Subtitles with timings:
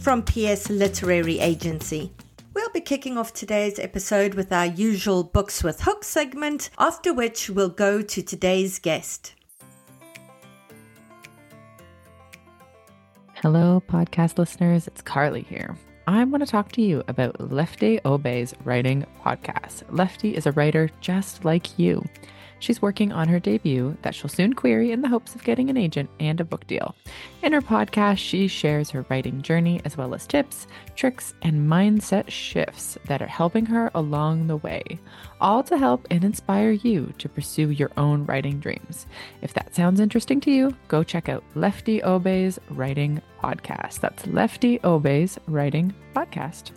[0.00, 2.10] from PS Literary Agency.
[2.54, 7.50] We'll be kicking off today's episode with our usual Books with Hook segment, after which
[7.50, 9.34] we'll go to today's guest.
[13.34, 14.86] Hello, podcast listeners.
[14.86, 15.76] It's Carly here.
[16.06, 19.84] I want to talk to you about Lefty Obey's writing podcast.
[19.90, 22.02] Lefty is a writer just like you.
[22.60, 25.76] She's working on her debut that she'll soon query in the hopes of getting an
[25.76, 26.94] agent and a book deal.
[27.42, 32.30] In her podcast, she shares her writing journey as well as tips, tricks, and mindset
[32.30, 34.82] shifts that are helping her along the way,
[35.40, 39.06] all to help and inspire you to pursue your own writing dreams.
[39.42, 44.00] If that sounds interesting to you, go check out Lefty Obey's Writing Podcast.
[44.00, 46.72] That's Lefty Obey's Writing Podcast.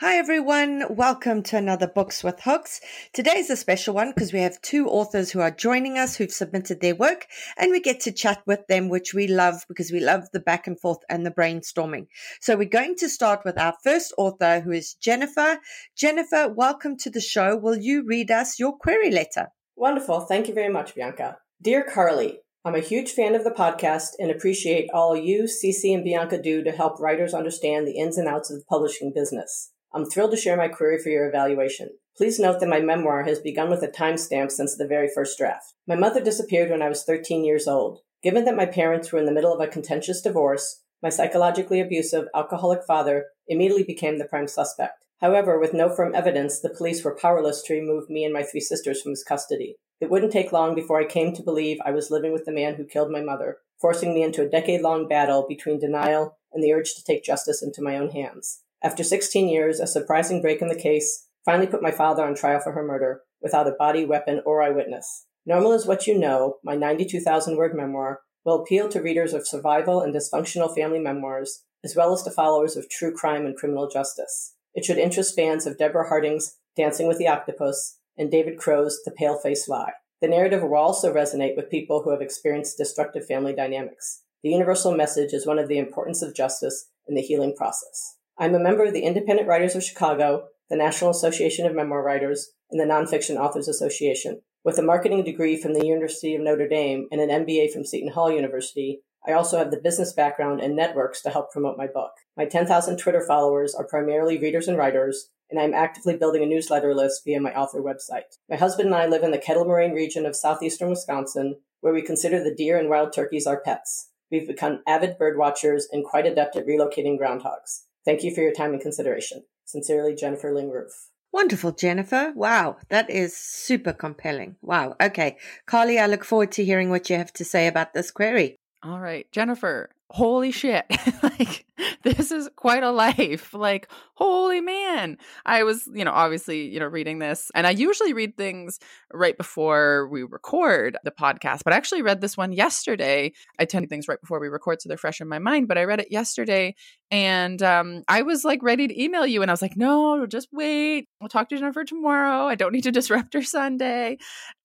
[0.00, 0.84] Hi, everyone.
[0.88, 2.80] Welcome to another Books with Hooks.
[3.12, 6.80] Today's a special one because we have two authors who are joining us who've submitted
[6.80, 7.26] their work
[7.58, 10.66] and we get to chat with them, which we love because we love the back
[10.66, 12.06] and forth and the brainstorming.
[12.40, 15.58] So we're going to start with our first author who is Jennifer.
[15.94, 17.58] Jennifer, welcome to the show.
[17.58, 19.48] Will you read us your query letter?
[19.76, 20.20] Wonderful.
[20.20, 21.36] Thank you very much, Bianca.
[21.60, 26.02] Dear Carly, I'm a huge fan of the podcast and appreciate all you, Cece, and
[26.02, 29.72] Bianca do to help writers understand the ins and outs of the publishing business.
[29.92, 31.90] I'm thrilled to share my query for your evaluation.
[32.16, 35.74] Please note that my memoir has begun with a timestamp since the very first draft.
[35.86, 38.00] My mother disappeared when I was 13 years old.
[38.22, 42.28] Given that my parents were in the middle of a contentious divorce, my psychologically abusive,
[42.34, 45.04] alcoholic father immediately became the prime suspect.
[45.20, 48.60] However, with no firm evidence, the police were powerless to remove me and my three
[48.60, 49.76] sisters from his custody.
[50.00, 52.74] It wouldn't take long before I came to believe I was living with the man
[52.74, 56.72] who killed my mother, forcing me into a decade long battle between denial and the
[56.72, 58.62] urge to take justice into my own hands.
[58.82, 62.60] After 16 years, a surprising break in the case finally put my father on trial
[62.60, 65.26] for her murder without a body, weapon, or eyewitness.
[65.44, 70.00] Normal is What You Know, my 92,000 word memoir, will appeal to readers of survival
[70.00, 74.54] and dysfunctional family memoirs, as well as to followers of true crime and criminal justice.
[74.74, 79.10] It should interest fans of Debora Harding's Dancing with the Octopus and David Crow's The
[79.10, 79.92] Pale Face Lie.
[80.22, 84.22] The narrative will also resonate with people who have experienced destructive family dynamics.
[84.42, 88.16] The universal message is one of the importance of justice in the healing process.
[88.40, 92.52] I'm a member of the Independent Writers of Chicago, the National Association of Memoir Writers,
[92.70, 94.40] and the Nonfiction Authors Association.
[94.64, 98.12] With a marketing degree from the University of Notre Dame and an MBA from Seton
[98.12, 102.12] Hall University, I also have the business background and networks to help promote my book.
[102.34, 106.94] My 10,000 Twitter followers are primarily readers and writers, and I'm actively building a newsletter
[106.94, 108.38] list via my author website.
[108.48, 112.00] My husband and I live in the Kettle Moraine region of southeastern Wisconsin, where we
[112.00, 114.12] consider the deer and wild turkeys our pets.
[114.30, 117.82] We've become avid bird watchers and quite adept at relocating groundhogs.
[118.04, 119.44] Thank you for your time and consideration.
[119.64, 120.92] Sincerely, Jennifer Ling Roof.
[121.32, 122.32] Wonderful, Jennifer.
[122.34, 124.56] Wow, that is super compelling.
[124.62, 124.96] Wow.
[125.00, 125.36] Okay.
[125.64, 128.59] Carly, I look forward to hearing what you have to say about this query.
[128.82, 130.86] All right, Jennifer, holy shit.
[131.22, 131.66] like,
[132.02, 133.52] this is quite a life.
[133.52, 135.18] Like, holy man.
[135.44, 138.78] I was, you know, obviously, you know, reading this, and I usually read things
[139.12, 143.32] right before we record the podcast, but I actually read this one yesterday.
[143.58, 145.76] I tend to things right before we record, so they're fresh in my mind, but
[145.76, 146.74] I read it yesterday,
[147.10, 150.48] and um, I was like ready to email you, and I was like, no, just
[150.52, 151.06] wait.
[151.20, 152.46] We'll talk to Jennifer tomorrow.
[152.46, 154.16] I don't need to disrupt her Sunday.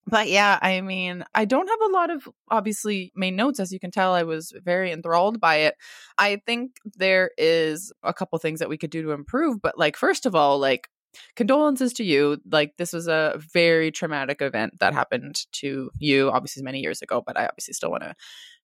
[0.08, 3.58] But yeah, I mean, I don't have a lot of obviously main notes.
[3.58, 5.74] As you can tell, I was very enthralled by it.
[6.16, 9.60] I think there is a couple things that we could do to improve.
[9.60, 10.88] But like, first of all, like,
[11.34, 12.38] condolences to you.
[12.50, 17.22] Like, this was a very traumatic event that happened to you, obviously, many years ago.
[17.26, 18.14] But I obviously still want to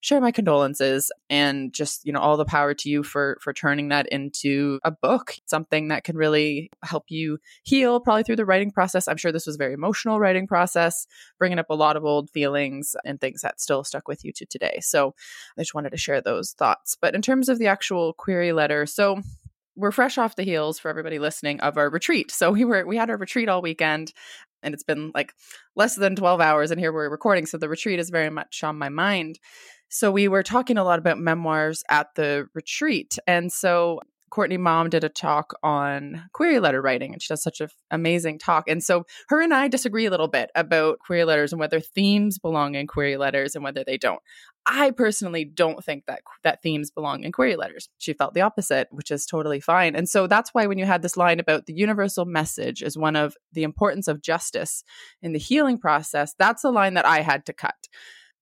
[0.03, 3.89] share my condolences and just you know all the power to you for for turning
[3.89, 8.73] that into a book something that can really help you heal probably through the writing
[8.73, 11.07] process i'm sure this was a very emotional writing process
[11.39, 14.45] bringing up a lot of old feelings and things that still stuck with you to
[14.45, 15.15] today so
[15.57, 18.85] i just wanted to share those thoughts but in terms of the actual query letter
[18.85, 19.23] so
[19.77, 22.31] we're fresh off the heels for everybody listening of our retreat.
[22.31, 24.13] So we were we had our retreat all weekend
[24.63, 25.33] and it's been like
[25.75, 28.79] less than 12 hours and here we're recording so the retreat is very much on
[28.79, 29.39] my mind.
[29.89, 33.19] So we were talking a lot about memoirs at the retreat.
[33.27, 34.01] And so
[34.33, 38.39] Courtney Maum did a talk on query letter writing, and she does such an amazing
[38.39, 38.67] talk.
[38.67, 42.39] And so her and I disagree a little bit about query letters and whether themes
[42.39, 44.23] belong in query letters and whether they don't.
[44.65, 47.91] I personally don't think that that themes belong in query letters.
[47.99, 49.95] She felt the opposite, which is totally fine.
[49.95, 53.17] And so that's why when you had this line about the universal message is one
[53.17, 54.83] of the importance of justice
[55.21, 57.89] in the healing process, that's a line that I had to cut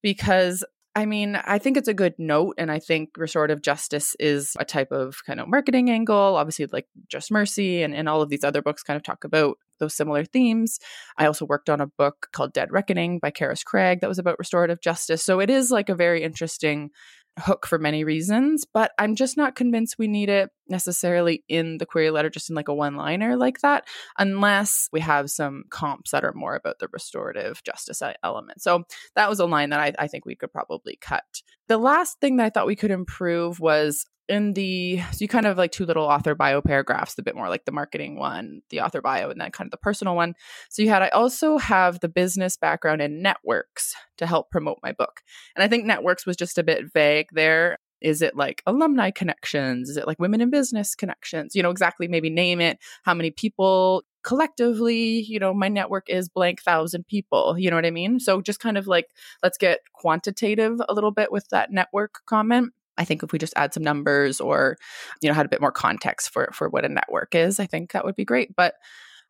[0.02, 0.62] because
[0.96, 2.56] I mean, I think it's a good note.
[2.58, 6.36] And I think restorative justice is a type of kind of marketing angle.
[6.36, 9.56] Obviously, like Just Mercy and, and all of these other books kind of talk about
[9.78, 10.78] those similar themes.
[11.16, 14.38] I also worked on a book called Dead Reckoning by Karis Craig that was about
[14.38, 15.22] restorative justice.
[15.22, 16.90] So it is like a very interesting
[17.38, 21.86] hook for many reasons, but I'm just not convinced we need it necessarily in the
[21.86, 23.86] query letter, just in like a one liner like that,
[24.18, 28.62] unless we have some comps that are more about the restorative justice element.
[28.62, 28.84] So
[29.14, 31.42] that was a line that I, I think we could probably cut.
[31.68, 35.44] The last thing that I thought we could improve was in the so you kind
[35.44, 38.80] of like two little author bio paragraphs a bit more like the marketing one the
[38.80, 40.34] author bio and then kind of the personal one
[40.68, 44.92] so you had i also have the business background and networks to help promote my
[44.92, 45.22] book
[45.56, 49.88] and i think networks was just a bit vague there is it like alumni connections?
[49.88, 51.54] Is it like women in business connections?
[51.54, 52.78] You know exactly maybe name it.
[53.02, 57.58] How many people collectively you know my network is blank thousand people.
[57.58, 58.20] You know what i mean?
[58.20, 59.08] So just kind of like
[59.42, 62.72] let's get quantitative a little bit with that network comment.
[62.98, 64.76] I think if we just add some numbers or,
[65.22, 67.92] you know, had a bit more context for for what a network is, I think
[67.92, 68.54] that would be great.
[68.54, 68.74] But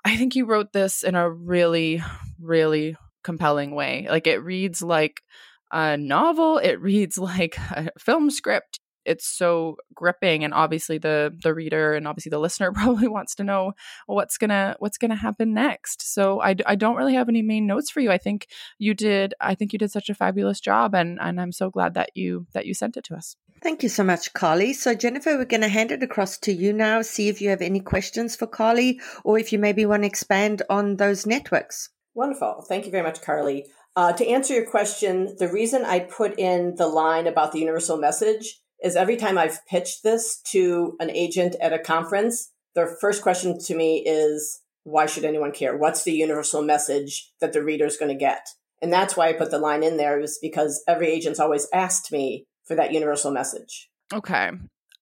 [0.04, 2.02] I think you wrote this in a really,
[2.40, 4.06] really compelling way.
[4.08, 5.22] Like it reads like
[5.72, 8.80] a novel, it reads like a film script.
[9.06, 13.44] It's so gripping and obviously the the reader and obviously the listener probably wants to
[13.44, 13.72] know
[14.06, 16.12] what's gonna what's gonna happen next?
[16.12, 18.10] So I, I don't really have any main notes for you.
[18.10, 18.46] I think
[18.78, 21.94] you did i think you did such a fabulous job and and i'm so glad
[21.94, 23.36] that you that you sent it to us.
[23.62, 24.74] Thank you so much carly.
[24.74, 27.62] So jennifer we're going to hand it across to you now see if you have
[27.62, 31.88] any questions for carly or if you maybe want to expand on those networks.
[32.14, 32.66] Wonderful.
[32.68, 33.66] Thank you very much carly
[33.96, 37.96] uh, to answer your question, the reason I put in the line about the universal
[37.96, 43.22] message is every time I've pitched this to an agent at a conference, their first
[43.22, 45.76] question to me is, why should anyone care?
[45.76, 48.46] What's the universal message that the reader is going to get?
[48.80, 52.10] And that's why I put the line in there is because every agent's always asked
[52.10, 53.90] me for that universal message.
[54.12, 54.50] Okay.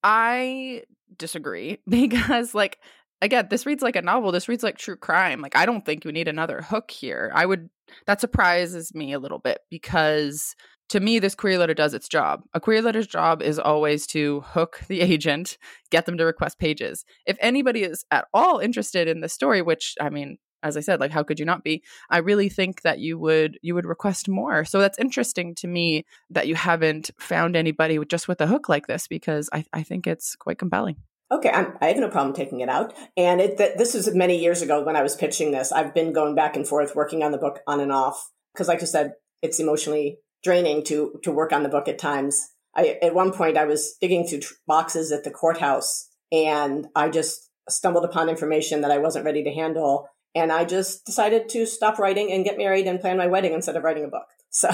[0.03, 0.83] I
[1.17, 2.79] disagree because like
[3.21, 4.33] again, this reads like a novel.
[4.33, 5.41] This reads like true crime.
[5.41, 7.31] Like I don't think you need another hook here.
[7.35, 7.71] I would
[8.07, 10.55] that surprises me a little bit because
[10.91, 12.43] to me, this query letter does its job.
[12.55, 15.59] A query letter's job is always to hook the agent,
[15.91, 17.05] get them to request pages.
[17.27, 20.99] If anybody is at all interested in the story, which I mean, as I said,
[20.99, 21.83] like how could you not be?
[22.11, 24.65] I really think that you would you would request more.
[24.65, 28.87] So that's interesting to me that you haven't found anybody just with a hook like
[28.87, 30.97] this because I, I think it's quite compelling.
[31.31, 32.95] Okay, I'm, i have no problem taking it out.
[33.17, 35.73] And it, th- this was many years ago when I was pitching this.
[35.73, 38.83] I've been going back and forth working on the book on and off because like
[38.83, 42.49] I said, it's emotionally draining to to work on the book at times.
[42.75, 47.11] I at one point I was digging through tr- boxes at the courthouse and I
[47.11, 51.67] just stumbled upon information that I wasn't ready to handle and I just decided to
[51.67, 54.27] stop writing and get married and plan my wedding instead of writing a book.
[54.51, 54.71] So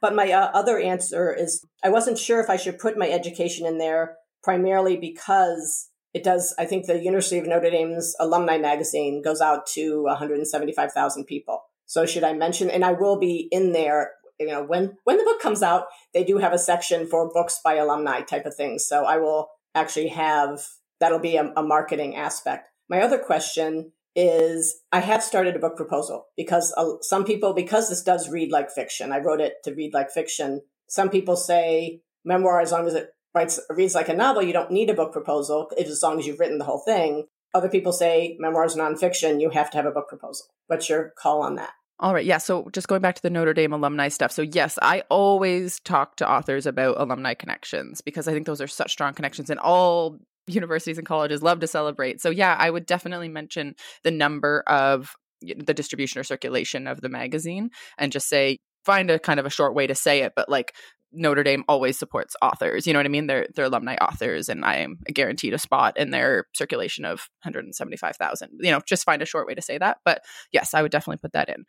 [0.00, 3.64] but my uh, other answer is I wasn't sure if I should put my education
[3.64, 9.22] in there primarily because it does I think the University of Notre Dame's alumni magazine
[9.22, 11.62] goes out to 175,000 people.
[11.86, 15.24] So should I mention and I will be in there you know when when the
[15.24, 15.84] book comes out
[16.14, 19.50] they do have a section for books by alumni type of things so i will
[19.74, 20.62] actually have
[21.02, 22.68] that'll be a, a marketing aspect.
[22.88, 27.88] My other question is i have started a book proposal because uh, some people because
[27.88, 30.62] this does read like fiction i wrote it to read like fiction.
[30.88, 34.70] Some people say memoir as long as it writes reads like a novel you don't
[34.70, 37.92] need a book proposal if as long as you've written the whole thing other people
[37.92, 41.72] say memoirs nonfiction you have to have a book proposal what's your call on that
[42.02, 42.24] all right.
[42.24, 42.38] Yeah.
[42.38, 44.32] So just going back to the Notre Dame alumni stuff.
[44.32, 48.66] So, yes, I always talk to authors about alumni connections because I think those are
[48.66, 52.20] such strong connections and all universities and colleges love to celebrate.
[52.20, 57.08] So, yeah, I would definitely mention the number of the distribution or circulation of the
[57.08, 60.48] magazine and just say, find a kind of a short way to say it, but
[60.48, 60.74] like
[61.12, 62.86] Notre Dame always supports authors.
[62.86, 63.26] You know what I mean?
[63.26, 68.50] They're they're alumni authors, and I am guaranteed a spot in their circulation of 175,000.
[68.60, 69.98] You know, just find a short way to say that.
[70.04, 71.64] But yes, I would definitely put that in.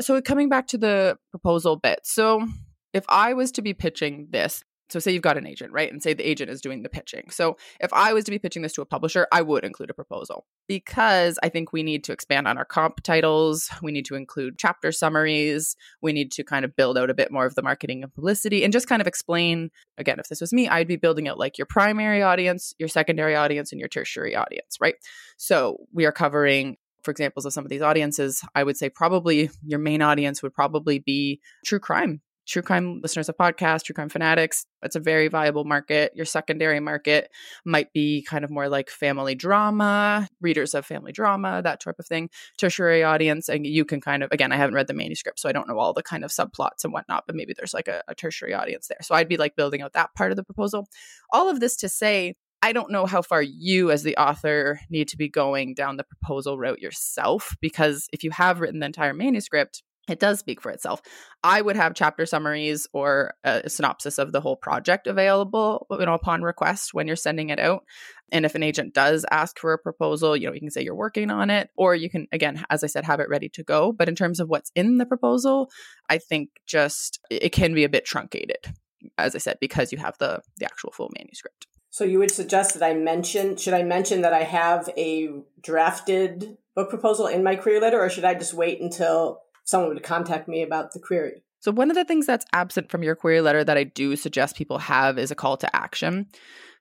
[0.00, 2.00] So coming back to the proposal bit.
[2.04, 2.46] So
[2.92, 5.90] if I was to be pitching this, so say you've got an agent, right?
[5.90, 7.30] And say the agent is doing the pitching.
[7.30, 9.94] So if I was to be pitching this to a publisher, I would include a
[9.94, 13.70] proposal because I think we need to expand on our comp titles.
[13.82, 15.76] We need to include chapter summaries.
[16.02, 18.64] We need to kind of build out a bit more of the marketing and publicity
[18.64, 21.58] and just kind of explain again, if this was me, I'd be building out like
[21.58, 24.94] your primary audience, your secondary audience, and your tertiary audience, right?
[25.36, 29.50] So we are covering for examples of some of these audiences, I would say probably
[29.64, 34.08] your main audience would probably be true crime true crime listeners of podcasts, true crime
[34.08, 34.64] fanatics.
[34.82, 36.12] It's a very viable market.
[36.14, 37.30] Your secondary market
[37.64, 42.06] might be kind of more like family drama, readers of family drama, that type of
[42.06, 42.30] thing.
[42.56, 45.52] Tertiary audience, and you can kind of, again, I haven't read the manuscript, so I
[45.52, 48.14] don't know all the kind of subplots and whatnot, but maybe there's like a, a
[48.14, 48.98] tertiary audience there.
[49.02, 50.88] So I'd be like building out that part of the proposal.
[51.30, 55.06] All of this to say, I don't know how far you, as the author, need
[55.08, 59.14] to be going down the proposal route yourself, because if you have written the entire
[59.14, 61.02] manuscript, it does speak for itself.
[61.42, 66.14] I would have chapter summaries or a synopsis of the whole project available, you know,
[66.14, 67.84] upon request when you're sending it out.
[68.30, 70.94] And if an agent does ask for a proposal, you know, you can say you're
[70.94, 73.92] working on it, or you can, again, as I said, have it ready to go.
[73.92, 75.70] But in terms of what's in the proposal,
[76.08, 78.74] I think just it can be a bit truncated,
[79.16, 81.66] as I said, because you have the the actual full manuscript.
[81.90, 83.56] So you would suggest that I mention?
[83.56, 85.30] Should I mention that I have a
[85.62, 90.02] drafted book proposal in my query letter, or should I just wait until someone would
[90.02, 91.42] contact me about the query.
[91.60, 94.56] So, one of the things that's absent from your query letter that I do suggest
[94.56, 96.26] people have is a call to action.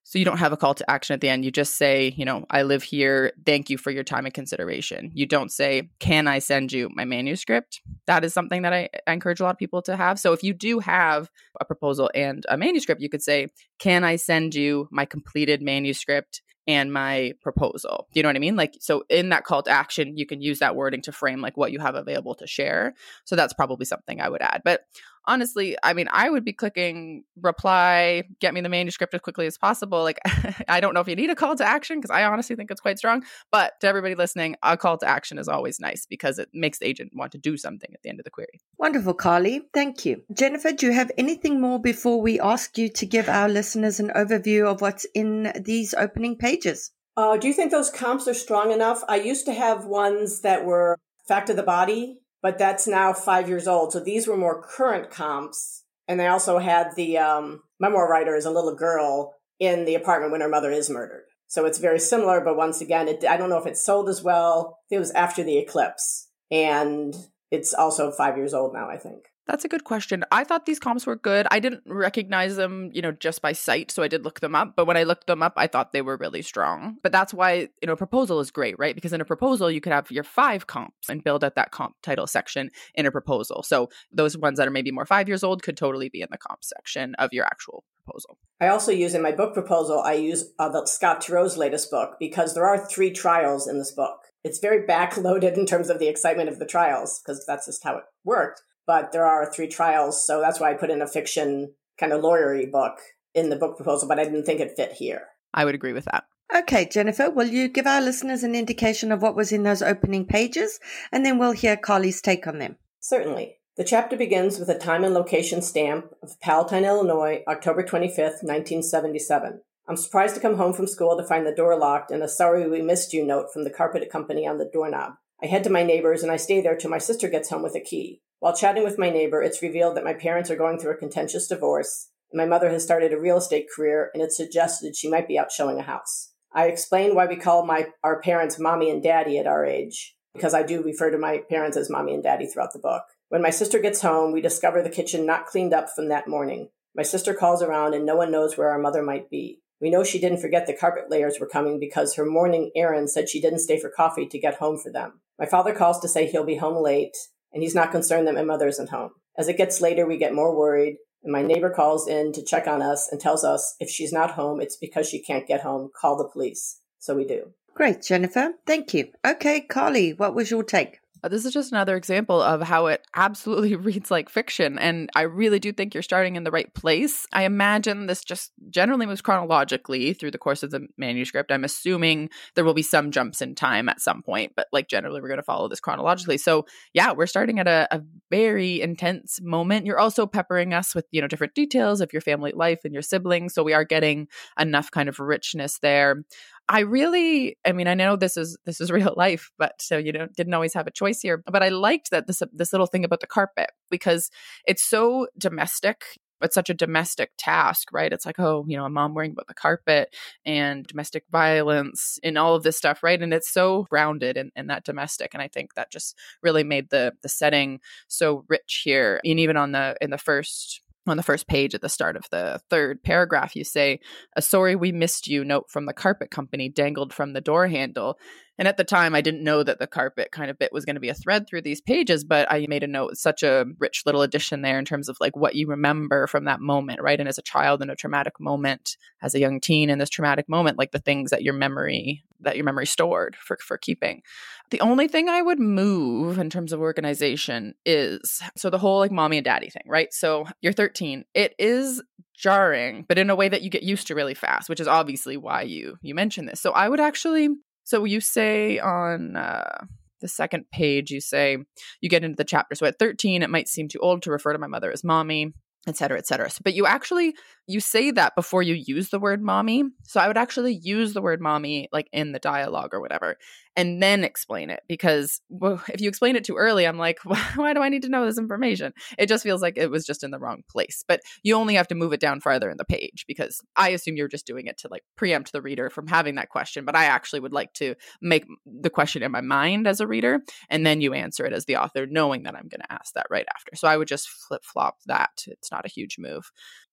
[0.04, 1.44] So, you don't have a call to action at the end.
[1.44, 3.34] You just say, you know, I live here.
[3.46, 5.12] Thank you for your time and consideration.
[5.14, 7.82] You don't say, can I send you my manuscript?
[8.06, 10.18] That is something that I, I encourage a lot of people to have.
[10.18, 11.30] So, if you do have
[11.60, 16.42] a proposal and a manuscript, you could say, can I send you my completed manuscript
[16.68, 18.08] and my proposal.
[18.12, 18.56] Do you know what I mean?
[18.56, 21.56] Like, so in that call to action, you can use that wording to frame like
[21.56, 22.94] what you have available to share.
[23.24, 24.62] So that's probably something I would add.
[24.66, 24.82] But
[25.28, 29.58] honestly, I mean, I would be clicking reply, get me the manuscript as quickly as
[29.58, 30.02] possible.
[30.02, 30.20] Like,
[30.68, 32.82] I don't know if you need a call to action because I honestly think it's
[32.82, 33.24] quite strong.
[33.52, 36.88] But to everybody listening, a call to action is always nice because it makes the
[36.88, 38.60] agent want to do something at the end of the query.
[38.78, 39.62] Wonderful, Carly.
[39.74, 40.24] Thank you.
[40.34, 44.12] Jennifer, do you have anything more before we ask you to give our listeners an
[44.16, 46.92] overview of what's in these opening pages?
[47.18, 49.04] Uh, do you think those comps are strong enough?
[49.10, 53.50] I used to have ones that were fact of the body but that's now five
[53.50, 53.92] years old.
[53.92, 55.84] So these were more current comps.
[56.08, 60.32] And they also had the um, memoir writer as a little girl in the apartment
[60.32, 61.26] when her mother is murdered.
[61.48, 64.24] So it's very similar, but once again, it, I don't know if it sold as
[64.24, 64.78] well.
[64.90, 67.14] It was after the eclipse, and
[67.52, 69.26] it's also five years old now, I think.
[69.48, 70.26] That's a good question.
[70.30, 71.48] I thought these comps were good.
[71.50, 74.76] I didn't recognize them, you know, just by sight, so I did look them up.
[74.76, 76.98] But when I looked them up, I thought they were really strong.
[77.02, 78.94] But that's why, you know, a proposal is great, right?
[78.94, 81.96] Because in a proposal, you could have your five comps and build at that comp
[82.04, 83.64] title section in a proposal.
[83.64, 86.38] So those ones that are maybe more five years old could totally be in the
[86.38, 88.38] comp section of your actual proposal.
[88.60, 92.16] I also use in my book proposal, I use uh, the Scott Turow's latest book
[92.20, 94.20] because there are three trials in this book.
[94.44, 97.98] It's very backloaded in terms of the excitement of the trials because that's just how
[97.98, 100.26] it worked but there are three trials.
[100.26, 103.00] So that's why I put in a fiction kind of lawyery book
[103.36, 105.28] in the book proposal, but I didn't think it fit here.
[105.54, 106.26] I would agree with that.
[106.56, 110.26] Okay, Jennifer, will you give our listeners an indication of what was in those opening
[110.26, 110.80] pages?
[111.12, 112.78] And then we'll hear Carly's take on them.
[113.02, 113.58] Certainly.
[113.76, 119.62] The chapter begins with a time and location stamp of Palatine, Illinois, October 25th, 1977.
[119.88, 122.68] I'm surprised to come home from school to find the door locked and a sorry
[122.68, 125.14] we missed you note from the carpet company on the doorknob.
[125.42, 127.76] I head to my neighbor's and I stay there till my sister gets home with
[127.76, 128.22] a key.
[128.40, 131.48] While chatting with my neighbor, it's revealed that my parents are going through a contentious
[131.48, 135.28] divorce, and my mother has started a real estate career, and it's suggested she might
[135.28, 136.34] be out showing a house.
[136.54, 140.54] I explain why we call my our parents mommy and daddy at our age, because
[140.54, 143.04] I do refer to my parents as mommy and daddy throughout the book.
[143.30, 146.70] When my sister gets home, we discover the kitchen not cleaned up from that morning.
[146.96, 149.62] My sister calls around and no one knows where our mother might be.
[149.82, 153.30] We know she didn't forget the carpet layers were coming because her morning errand said
[153.30, 155.22] she didn't stay for coffee to get home for them.
[155.38, 157.16] My father calls to say he'll be home late
[157.54, 159.12] and he's not concerned that my mother isn't home.
[159.38, 162.68] As it gets later, we get more worried and my neighbor calls in to check
[162.68, 165.90] on us and tells us if she's not home, it's because she can't get home.
[166.00, 166.80] Call the police.
[167.00, 167.52] So we do.
[167.74, 168.54] Great, Jennifer.
[168.66, 169.10] Thank you.
[169.26, 171.00] Okay, Carly, what was your take?
[171.24, 174.78] Uh, this is just another example of how it absolutely reads like fiction.
[174.78, 177.26] And I really do think you're starting in the right place.
[177.34, 181.52] I imagine this just generally moves chronologically through the course of the manuscript.
[181.52, 185.22] I'm assuming there will be some jumps in time at some point, but like generally,
[185.22, 186.38] we're going to follow this chronologically.
[186.38, 189.86] So, yeah, we're starting at a, a very intense moment.
[189.86, 193.02] You're also peppering us with, you know, different details of your family life and your
[193.02, 193.54] siblings.
[193.54, 194.28] So, we are getting
[194.60, 196.24] enough kind of richness there.
[196.70, 200.12] I really, I mean, I know this is this is real life, but so you
[200.12, 201.44] know, didn't always have a choice here.
[201.46, 204.30] But I liked that this this little thing about the carpet because
[204.66, 206.04] it's so domestic.
[206.40, 208.14] It's such a domestic task, right?
[208.14, 212.38] It's like, oh, you know, a mom worrying about the carpet and domestic violence and
[212.38, 213.20] all of this stuff, right?
[213.20, 215.34] And it's so grounded in, in that domestic.
[215.34, 219.20] And I think that just really made the the setting so rich here.
[219.26, 220.82] And even on the in the first
[221.12, 224.00] on the first page at the start of the third paragraph, you say,
[224.36, 228.18] A sorry we missed you note from the carpet company dangled from the door handle.
[228.60, 230.96] And at the time, I didn't know that the carpet kind of bit was going
[230.96, 234.02] to be a thread through these pages, but I made a note, such a rich
[234.06, 237.20] little addition there in terms of like what you remember from that moment, right?
[237.20, 240.50] And as a child in a traumatic moment, as a young teen in this traumatic
[240.50, 244.22] moment, like the things that your memory that your memory stored for for keeping.
[244.70, 249.12] The only thing I would move in terms of organization is so the whole like
[249.12, 250.14] mommy and daddy thing, right?
[250.14, 251.26] So you're 13.
[251.34, 252.02] It is
[252.36, 255.38] jarring, but in a way that you get used to really fast, which is obviously
[255.38, 256.62] why you you mentioned this.
[256.62, 257.50] So I would actually
[257.84, 259.86] so you say on uh,
[260.20, 261.58] the second page, you say
[262.02, 262.76] you get into the chapter.
[262.76, 265.54] So at 13, it might seem too old to refer to my mother as mommy
[265.88, 266.50] et cetera, et cetera.
[266.64, 267.36] But you actually
[267.68, 269.84] you say that before you use the word mommy.
[270.06, 273.38] So I would actually use the word mommy like in the dialogue or whatever,
[273.76, 277.20] and then explain it because well, if you explain it too early, I'm like,
[277.56, 278.94] why do I need to know this information?
[279.20, 281.04] It just feels like it was just in the wrong place.
[281.08, 284.16] But you only have to move it down farther in the page because I assume
[284.16, 286.86] you're just doing it to like preempt the reader from having that question.
[286.86, 290.40] But I actually would like to make the question in my mind as a reader,
[290.70, 293.28] and then you answer it as the author, knowing that I'm going to ask that
[293.30, 293.76] right after.
[293.76, 295.44] So I would just flip flop that.
[295.48, 296.50] It's not a huge move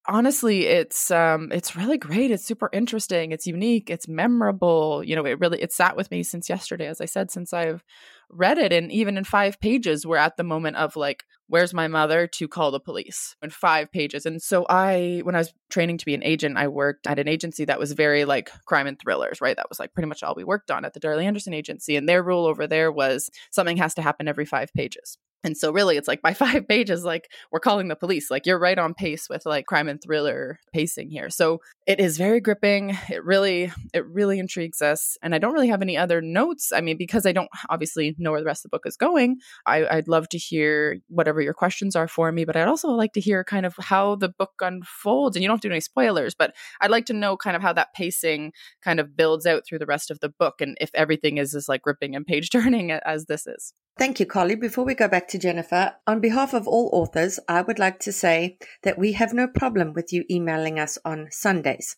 [0.06, 5.24] honestly it's um it's really great it's super interesting it's unique it's memorable you know
[5.24, 7.82] it really it sat with me since yesterday as i said since i've
[8.28, 11.88] read it and even in five pages we're at the moment of like where's my
[11.88, 15.96] mother to call the police in five pages and so i when i was training
[15.96, 18.98] to be an agent i worked at an agency that was very like crime and
[18.98, 19.56] thrillers right?
[19.56, 22.06] That was like pretty much all we worked on at the darley anderson agency and
[22.06, 25.96] their rule over there was something has to happen every five pages and so really
[25.96, 29.28] it's like by five pages like we're calling the police like you're right on pace
[29.28, 31.30] with like crime and thriller pacing here.
[31.30, 35.68] So it is very gripping it really it really intrigues us and i don't really
[35.68, 36.72] have any other notes.
[36.74, 39.36] I mean because i don't obviously know where the rest of the book is going
[39.66, 43.12] I, i'd love to hear whatever your questions are for me but i'd also like
[43.12, 45.36] to hear kind of how the book unfolds.
[45.36, 47.62] And you don't have to do any spoilers but i'd like to know kind of
[47.62, 48.52] how that pacing
[48.82, 51.68] kind of builds out through the rest of the book and if everything is as
[51.68, 54.56] like gripping and page turning as this is Thank you, Carly.
[54.56, 58.12] Before we go back to Jennifer, on behalf of all authors, I would like to
[58.12, 61.94] say that we have no problem with you emailing us on Sundays.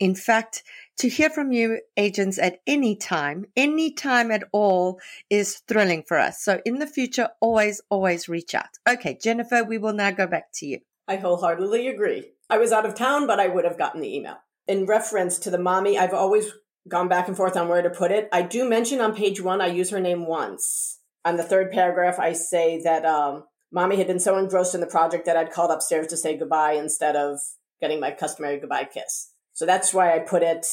[0.00, 0.62] In fact,
[0.98, 6.18] to hear from you agents at any time, any time at all is thrilling for
[6.18, 6.42] us.
[6.42, 8.78] So in the future, always, always reach out.
[8.88, 10.80] Okay, Jennifer, we will now go back to you.
[11.06, 12.30] I wholeheartedly agree.
[12.48, 14.38] I was out of town, but I would have gotten the email.
[14.66, 16.54] In reference to the mommy, I've always
[16.88, 18.30] gone back and forth on where to put it.
[18.32, 20.93] I do mention on page one, I use her name once
[21.24, 24.86] on the third paragraph, I say that um, mommy had been so engrossed in the
[24.86, 27.38] project that I'd called upstairs to say goodbye instead of
[27.80, 29.32] getting my customary goodbye kiss.
[29.52, 30.66] So that's why I put it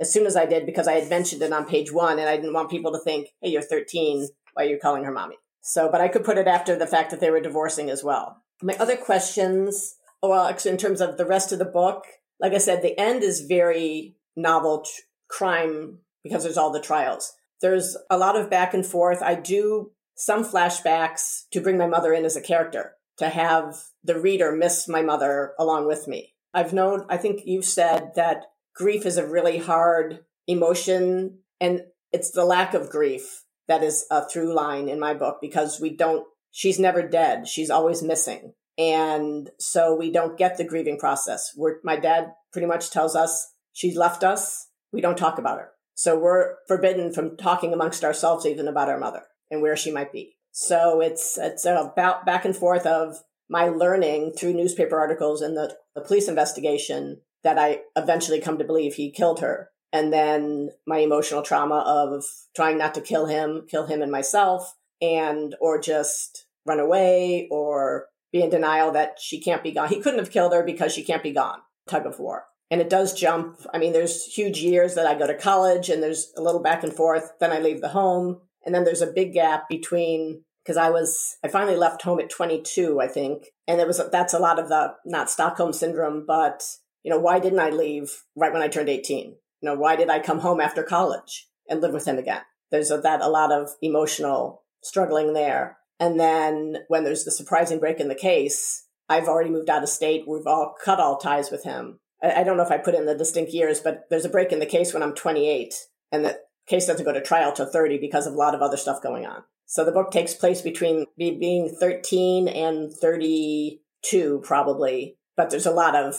[0.00, 2.36] as soon as I did because I had mentioned it on page one and I
[2.36, 4.28] didn't want people to think, hey, you're 13.
[4.54, 5.36] Why are you calling her mommy?
[5.60, 8.42] So, but I could put it after the fact that they were divorcing as well.
[8.62, 12.04] My other questions, well, actually, in terms of the rest of the book,
[12.40, 14.90] like I said, the end is very novel t-
[15.28, 17.32] crime because there's all the trials.
[17.60, 19.22] There's a lot of back and forth.
[19.22, 22.94] I do some flashbacks to bring my mother in as a character.
[23.18, 26.34] to have the reader miss my mother along with me.
[26.54, 28.44] I've known, I think you've said that
[28.74, 34.26] grief is a really hard emotion and it's the lack of grief that is a
[34.26, 37.46] through line in my book because we don't, she's never dead.
[37.46, 38.54] She's always missing.
[38.78, 41.52] And so we don't get the grieving process.
[41.56, 44.68] We're, my dad pretty much tells us she left us.
[44.92, 45.70] We don't talk about her.
[45.98, 50.12] So we're forbidden from talking amongst ourselves even about our mother and where she might
[50.12, 50.36] be.
[50.52, 53.16] So it's, it's about back and forth of
[53.50, 58.64] my learning through newspaper articles and the, the police investigation that I eventually come to
[58.64, 62.22] believe he killed her and then my emotional trauma of
[62.54, 68.06] trying not to kill him, kill him and myself, and or just run away or
[68.30, 69.88] be in denial that she can't be gone.
[69.88, 71.58] He couldn't have killed her because she can't be gone.
[71.88, 72.44] Tug of war.
[72.70, 73.60] And it does jump.
[73.72, 76.82] I mean, there's huge years that I go to college and there's a little back
[76.82, 77.32] and forth.
[77.40, 78.40] Then I leave the home.
[78.64, 82.28] And then there's a big gap between because I was, I finally left home at
[82.28, 83.46] 22, I think.
[83.66, 86.62] And it was, that's a lot of the, not Stockholm syndrome, but,
[87.02, 89.28] you know, why didn't I leave right when I turned 18?
[89.28, 92.42] You know, why did I come home after college and live with him again?
[92.70, 95.78] There's a, that a lot of emotional struggling there.
[95.98, 99.88] And then when there's the surprising break in the case, I've already moved out of
[99.88, 100.24] state.
[100.28, 102.00] We've all cut all ties with him.
[102.22, 104.58] I, don't know if I put in the distinct years, but there's a break in
[104.58, 105.74] the case when I'm 28
[106.10, 108.76] and the case doesn't go to trial till 30 because of a lot of other
[108.76, 109.44] stuff going on.
[109.66, 115.70] So the book takes place between me being 13 and 32 probably, but there's a
[115.70, 116.16] lot of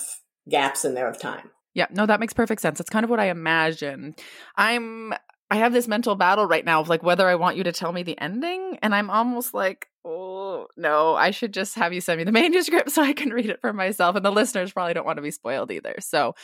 [0.47, 1.49] gaps in there of time.
[1.73, 2.79] Yeah, no, that makes perfect sense.
[2.79, 4.15] It's kind of what I imagine.
[4.55, 5.13] I'm
[5.51, 7.91] I have this mental battle right now of like whether I want you to tell
[7.91, 10.28] me the ending, and I'm almost like, oh
[10.59, 13.49] Oh, no, I should just have you send me the manuscript so I can read
[13.49, 14.15] it for myself.
[14.15, 15.95] And the listeners probably don't want to be spoiled either.
[15.99, 16.35] So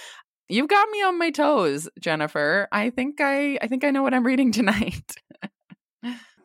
[0.49, 2.67] you've got me on my toes, Jennifer.
[2.71, 5.11] I think I I think I know what I'm reading tonight.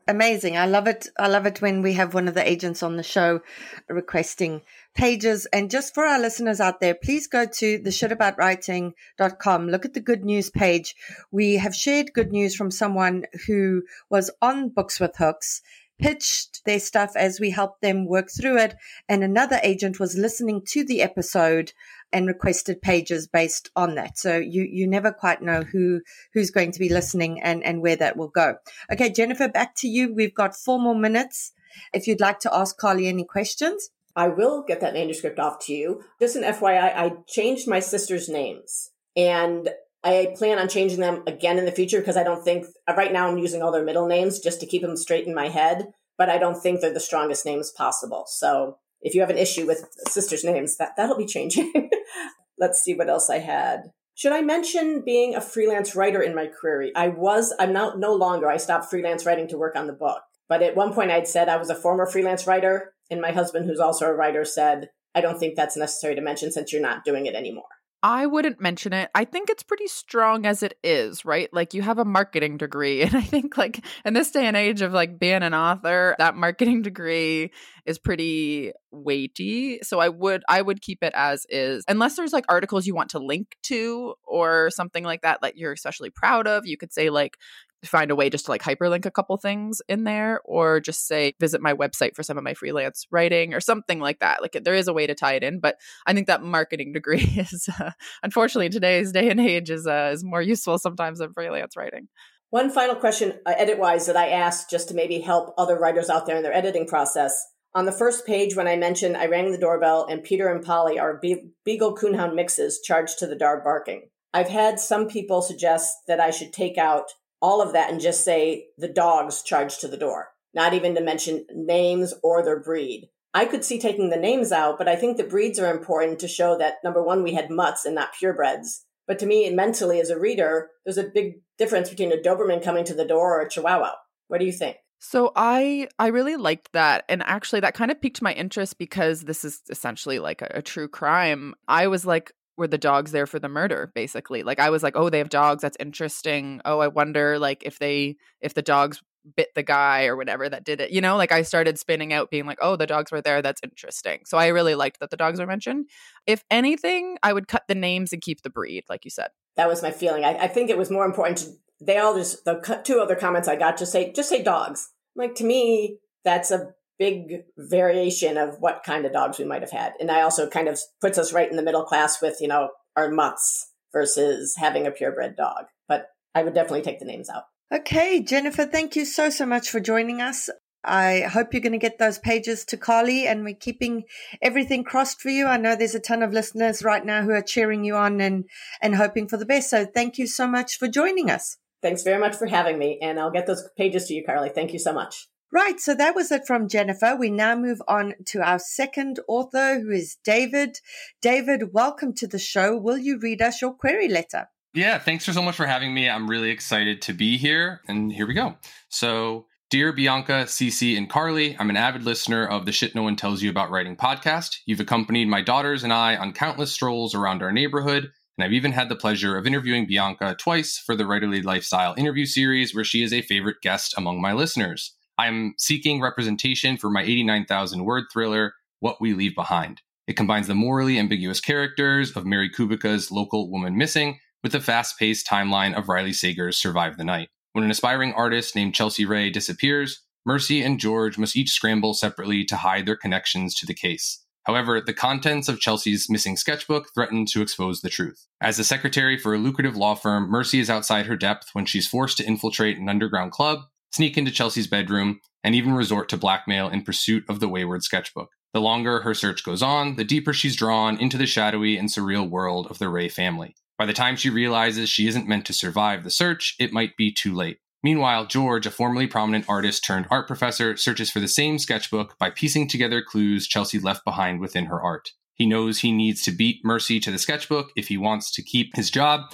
[0.08, 0.56] amazing.
[0.56, 1.08] I love it.
[1.18, 3.40] I love it when we have one of the agents on the show
[3.88, 4.62] requesting
[4.94, 5.46] pages.
[5.52, 9.68] And just for our listeners out there, please go to theshitaboutwriting.com.
[9.68, 10.96] Look at the good news page.
[11.30, 15.62] We have shared good news from someone who was on Books with Hooks
[16.00, 18.74] pitched their stuff as we helped them work through it.
[19.08, 21.72] And another agent was listening to the episode
[22.12, 24.18] and requested pages based on that.
[24.18, 26.00] So you, you never quite know who,
[26.34, 28.56] who's going to be listening and, and where that will go.
[28.92, 30.12] Okay, Jennifer, back to you.
[30.12, 31.52] We've got four more minutes.
[31.94, 33.90] If you'd like to ask Carly any questions.
[34.16, 36.02] I will get that manuscript off to you.
[36.18, 39.70] Just an FYI, I changed my sister's names and
[40.02, 43.12] I plan on changing them again in the future because I don't think uh, right
[43.12, 45.88] now I'm using all their middle names just to keep them straight in my head,
[46.16, 48.24] but I don't think they're the strongest names possible.
[48.26, 51.90] So if you have an issue with sisters' names, that, that'll be changing.
[52.58, 53.90] Let's see what else I had.
[54.14, 56.92] Should I mention being a freelance writer in my career?
[56.94, 58.50] I was, I'm now no longer.
[58.50, 60.20] I stopped freelance writing to work on the book.
[60.48, 63.66] But at one point I'd said I was a former freelance writer, and my husband,
[63.66, 67.04] who's also a writer, said, I don't think that's necessary to mention since you're not
[67.04, 67.64] doing it anymore.
[68.02, 69.10] I wouldn't mention it.
[69.14, 71.52] I think it's pretty strong as it is, right?
[71.52, 73.02] Like you have a marketing degree.
[73.10, 76.36] And I think like in this day and age of like being an author, that
[76.36, 77.50] marketing degree
[77.84, 79.80] is pretty weighty.
[79.82, 81.84] So I would I would keep it as is.
[81.88, 85.72] Unless there's like articles you want to link to or something like that that you're
[85.72, 87.36] especially proud of, you could say like,
[87.84, 91.34] find a way just to like hyperlink a couple things in there or just say
[91.40, 94.42] visit my website for some of my freelance writing or something like that.
[94.42, 97.32] Like there is a way to tie it in but i think that marketing degree
[97.36, 97.90] is uh,
[98.22, 102.08] unfortunately today's day and age is uh, is more useful sometimes than freelance writing.
[102.50, 106.10] One final question uh, edit wise that i asked just to maybe help other writers
[106.10, 107.46] out there in their editing process.
[107.74, 110.98] On the first page when i mentioned i rang the doorbell and peter and polly
[110.98, 114.08] are Be- beagle coonhound mixes charged to the dog barking.
[114.32, 118.24] I've had some people suggest that i should take out all of that and just
[118.24, 123.08] say the dogs charged to the door, not even to mention names or their breed.
[123.32, 126.28] I could see taking the names out, but I think the breeds are important to
[126.28, 128.80] show that number one, we had mutts and not purebreds.
[129.06, 132.84] But to me, mentally as a reader, there's a big difference between a Doberman coming
[132.84, 133.92] to the door or a Chihuahua.
[134.28, 134.76] What do you think?
[135.00, 139.22] So I I really liked that and actually that kind of piqued my interest because
[139.22, 141.54] this is essentially like a, a true crime.
[141.66, 144.44] I was like were the dogs there for the murder basically.
[144.44, 145.62] Like i was like oh they have dogs.
[145.62, 146.60] That's interesting.
[146.64, 149.02] Oh i wonder like if they if the dogs
[149.36, 150.90] bit the guy or whatever that did it.
[150.90, 153.42] You know like i started spinning out being like oh the dogs were there.
[153.42, 154.20] That's interesting.
[154.26, 155.86] So i really liked that the dogs were mentioned.
[156.26, 159.30] If anything i would cut the names and keep the breed like you said.
[159.56, 160.24] That was my feeling.
[160.24, 161.50] I, I think it was more important to
[161.82, 164.90] they all just the two other comments i got just say just say dogs.
[165.16, 169.72] Like to me that's a big variation of what kind of dogs we might have
[169.72, 169.94] had.
[169.98, 172.68] And I also kind of puts us right in the middle class with, you know,
[172.94, 175.64] our mutts versus having a purebred dog.
[175.88, 177.44] But I would definitely take the names out.
[177.72, 180.50] Okay, Jennifer, thank you so, so much for joining us.
[180.84, 184.04] I hope you're going to get those pages to Carly and we're keeping
[184.42, 185.46] everything crossed for you.
[185.46, 188.44] I know there's a ton of listeners right now who are cheering you on and,
[188.82, 189.70] and hoping for the best.
[189.70, 191.56] So thank you so much for joining us.
[191.82, 192.98] Thanks very much for having me.
[193.00, 194.50] And I'll get those pages to you, Carly.
[194.50, 195.28] Thank you so much.
[195.52, 195.80] Right.
[195.80, 197.16] So that was it from Jennifer.
[197.16, 200.78] We now move on to our second author, who is David.
[201.20, 202.76] David, welcome to the show.
[202.76, 204.48] Will you read us your query letter?
[204.74, 206.08] Yeah, thanks so much for having me.
[206.08, 207.80] I'm really excited to be here.
[207.88, 208.54] And here we go.
[208.88, 213.16] So, Dear Bianca, Cece, and Carly, I'm an avid listener of the Shit No One
[213.16, 214.58] Tells You About Writing podcast.
[214.66, 218.72] You've accompanied my daughters and I on countless strolls around our neighborhood, and I've even
[218.72, 223.02] had the pleasure of interviewing Bianca twice for the Writerly Lifestyle interview series, where she
[223.02, 224.96] is a favorite guest among my listeners.
[225.20, 229.82] I'm seeking representation for my 89,000 word thriller, What We Leave Behind.
[230.06, 234.98] It combines the morally ambiguous characters of Mary Kubica's Local Woman Missing with the fast
[234.98, 237.28] paced timeline of Riley Sager's Survive the Night.
[237.52, 242.42] When an aspiring artist named Chelsea Ray disappears, Mercy and George must each scramble separately
[242.46, 244.24] to hide their connections to the case.
[244.44, 248.26] However, the contents of Chelsea's missing sketchbook threaten to expose the truth.
[248.40, 251.86] As a secretary for a lucrative law firm, Mercy is outside her depth when she's
[251.86, 256.68] forced to infiltrate an underground club, sneak into Chelsea's bedroom, and even resort to blackmail
[256.68, 258.30] in pursuit of the wayward sketchbook.
[258.52, 262.28] The longer her search goes on, the deeper she's drawn into the shadowy and surreal
[262.28, 263.54] world of the Ray family.
[263.78, 267.12] By the time she realizes she isn't meant to survive the search, it might be
[267.12, 267.58] too late.
[267.82, 272.28] Meanwhile, George, a formerly prominent artist turned art professor, searches for the same sketchbook by
[272.28, 275.12] piecing together clues Chelsea left behind within her art.
[275.34, 278.76] He knows he needs to beat Mercy to the sketchbook if he wants to keep
[278.76, 279.32] his job,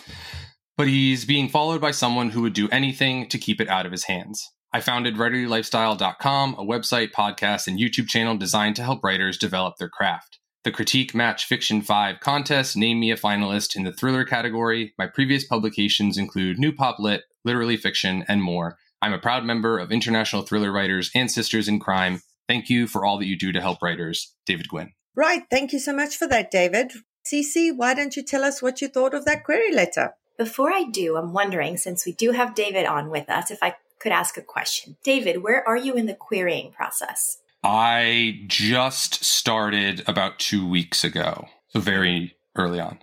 [0.77, 3.93] but he's being followed by someone who would do anything to keep it out of
[3.93, 4.51] his hands.
[4.73, 9.89] I founded writerlylifestyle.com, a website, podcast, and YouTube channel designed to help writers develop their
[9.89, 10.39] craft.
[10.65, 14.93] The Critique Match Fiction 5 contest named me a finalist in the thriller category.
[14.99, 18.77] My previous publications include New Pop Lit, Literally Fiction, and more.
[19.01, 22.21] I'm a proud member of International Thriller Writers and Sisters in Crime.
[22.49, 24.35] Thank you for all that you do to help writers.
[24.45, 24.93] David Gwynn.
[25.15, 25.45] Right.
[25.51, 26.93] Thank you so much for that, David.
[27.25, 30.15] Cece, why don't you tell us what you thought of that query letter?
[30.37, 33.77] Before I do, I'm wondering, since we do have David on with us, if I
[33.99, 34.97] could ask a question.
[35.03, 37.39] David, where are you in the querying process?
[37.65, 42.99] I just started about two weeks ago, so very early on.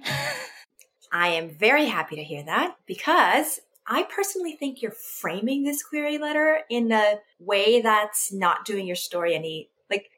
[1.12, 6.18] I am very happy to hear that because I personally think you're framing this query
[6.18, 9.70] letter in a way that's not doing your story any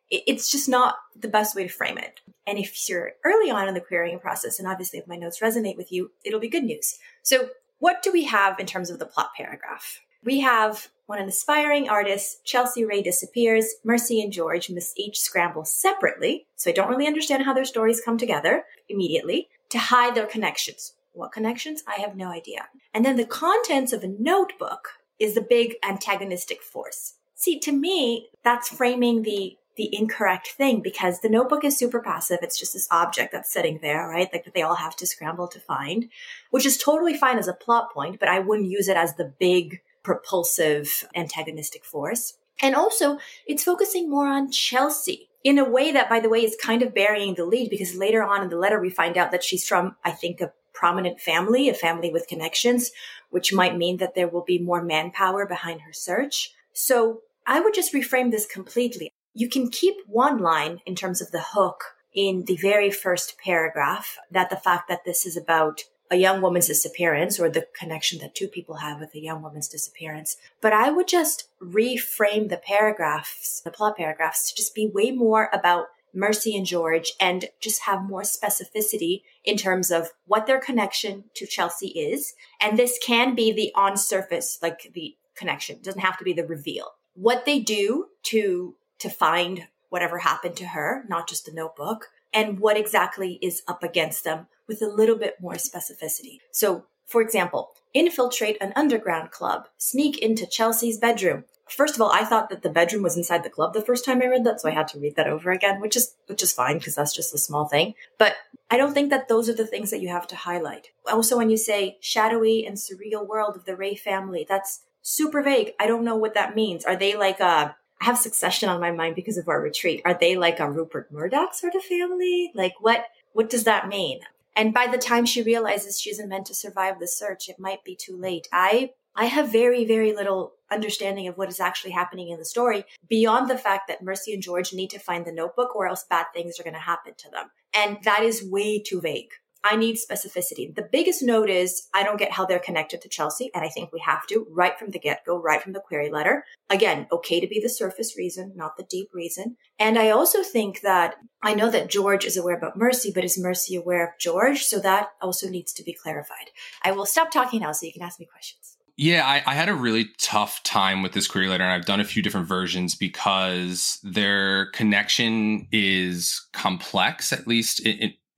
[0.09, 2.19] it's just not the best way to frame it.
[2.47, 5.77] And if you're early on in the querying process, and obviously if my notes resonate
[5.77, 6.97] with you, it'll be good news.
[7.23, 9.99] So, what do we have in terms of the plot paragraph?
[10.23, 15.65] We have when an aspiring artist, Chelsea Ray disappears, Mercy and George must each scramble
[15.65, 20.25] separately, so I don't really understand how their stories come together immediately, to hide their
[20.25, 20.93] connections.
[21.13, 21.83] What connections?
[21.87, 22.67] I have no idea.
[22.93, 24.89] And then the contents of a notebook
[25.19, 27.13] is the big antagonistic force.
[27.35, 32.39] See, to me, that's framing the the incorrect thing because the notebook is super passive.
[32.41, 34.29] It's just this object that's sitting there, right?
[34.31, 36.09] Like that they all have to scramble to find,
[36.51, 39.33] which is totally fine as a plot point, but I wouldn't use it as the
[39.39, 42.37] big propulsive antagonistic force.
[42.61, 46.57] And also, it's focusing more on Chelsea in a way that, by the way, is
[46.61, 49.43] kind of burying the lead because later on in the letter, we find out that
[49.43, 52.91] she's from, I think, a prominent family, a family with connections,
[53.29, 56.53] which might mean that there will be more manpower behind her search.
[56.73, 59.11] So I would just reframe this completely.
[59.35, 64.17] You can keep one line in terms of the hook in the very first paragraph
[64.31, 68.33] that the fact that this is about a young woman's disappearance or the connection that
[68.33, 70.37] two people have with a young woman's disappearance.
[70.61, 75.49] But I would just reframe the paragraphs, the plot paragraphs to just be way more
[75.51, 81.25] about Mercy and George and just have more specificity in terms of what their connection
[81.33, 82.35] to Chelsea is.
[82.61, 85.75] And this can be the on surface, like the connection.
[85.75, 86.93] It doesn't have to be the reveal.
[87.15, 92.59] What they do to to find whatever happened to her, not just the notebook, and
[92.59, 96.39] what exactly is up against them with a little bit more specificity.
[96.51, 101.45] So, for example, infiltrate an underground club, sneak into Chelsea's bedroom.
[101.67, 104.21] First of all, I thought that the bedroom was inside the club the first time
[104.21, 106.53] I read that, so I had to read that over again, which is which is
[106.53, 107.95] fine because that's just a small thing.
[108.19, 108.35] But
[108.69, 110.89] I don't think that those are the things that you have to highlight.
[111.11, 115.71] Also, when you say shadowy and surreal world of the Ray family, that's super vague.
[115.79, 116.85] I don't know what that means.
[116.85, 120.01] Are they like a have succession on my mind because of our retreat.
[120.05, 122.51] Are they like a Rupert Murdoch sort of family?
[122.53, 124.21] Like what what does that mean?
[124.55, 127.83] And by the time she realizes she isn't meant to survive the search, it might
[127.83, 128.47] be too late.
[128.53, 132.83] I I have very, very little understanding of what is actually happening in the story
[133.07, 136.25] beyond the fact that Mercy and George need to find the notebook or else bad
[136.33, 137.49] things are going to happen to them.
[137.73, 139.31] And that is way too vague.
[139.67, 140.73] I need specificity.
[140.73, 143.49] The biggest note is I don't get how they're connected to Chelsea.
[143.55, 146.11] And I think we have to right from the get go, right from the query
[146.11, 146.45] letter.
[146.69, 149.57] Again, okay to be the surface reason, not the deep reason.
[149.79, 153.39] And I also think that I know that George is aware about Mercy, but is
[153.39, 154.63] Mercy aware of George?
[154.63, 156.51] So that also needs to be clarified.
[156.83, 158.77] I will stop talking now so you can ask me questions.
[158.97, 161.99] Yeah, I, I, had a really tough time with this query letter, and I've done
[161.99, 167.33] a few different versions because their connection is complex.
[167.33, 167.85] At least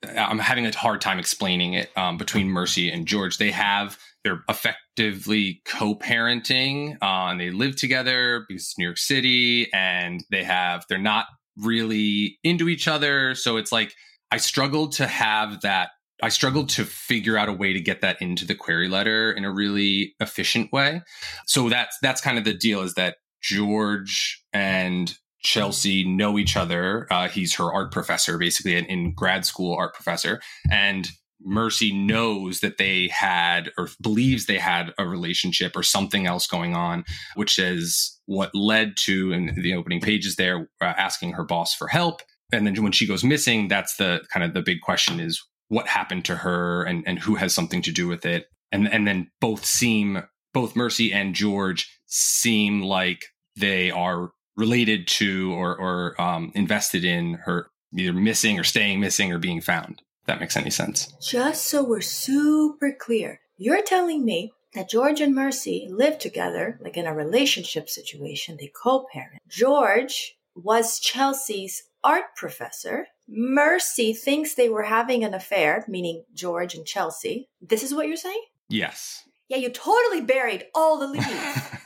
[0.06, 3.38] I'm having a hard time explaining it um, between Mercy and George.
[3.38, 9.72] They have they're effectively co-parenting, uh, and they live together because it's New York City,
[9.74, 11.26] and they have they're not
[11.58, 13.34] really into each other.
[13.36, 13.94] So it's like
[14.32, 15.90] I struggled to have that
[16.22, 19.46] I struggled to figure out a way to get that into the query letter in
[19.46, 21.02] a really efficient way.
[21.46, 25.16] So that's that's kind of the deal is that George and
[25.48, 27.08] Chelsea know each other.
[27.10, 31.08] Uh, he's her art professor, basically, an in grad school art professor, and
[31.42, 36.76] Mercy knows that they had or believes they had a relationship or something else going
[36.76, 37.06] on,
[37.36, 41.88] which is what led to in the opening pages there uh, asking her boss for
[41.88, 42.22] help.
[42.52, 45.88] And then when she goes missing, that's the kind of the big question is what
[45.88, 48.48] happened to her and, and who has something to do with it.
[48.72, 55.54] And, and then both seem, both Mercy and George seem like they are related to
[55.54, 60.02] or, or um, invested in her either missing or staying missing or being found.
[60.22, 61.14] If that makes any sense.
[61.22, 66.98] Just so we're super clear, you're telling me that George and Mercy live together, like
[66.98, 69.42] in a relationship situation, they co parent.
[69.48, 76.86] George was Chelsea's art professor Mercy thinks they were having an affair, meaning George and
[76.86, 77.50] Chelsea.
[77.62, 78.42] This is what you're saying?
[78.70, 79.24] Yes.
[79.50, 81.26] Yeah, you totally buried all the leads.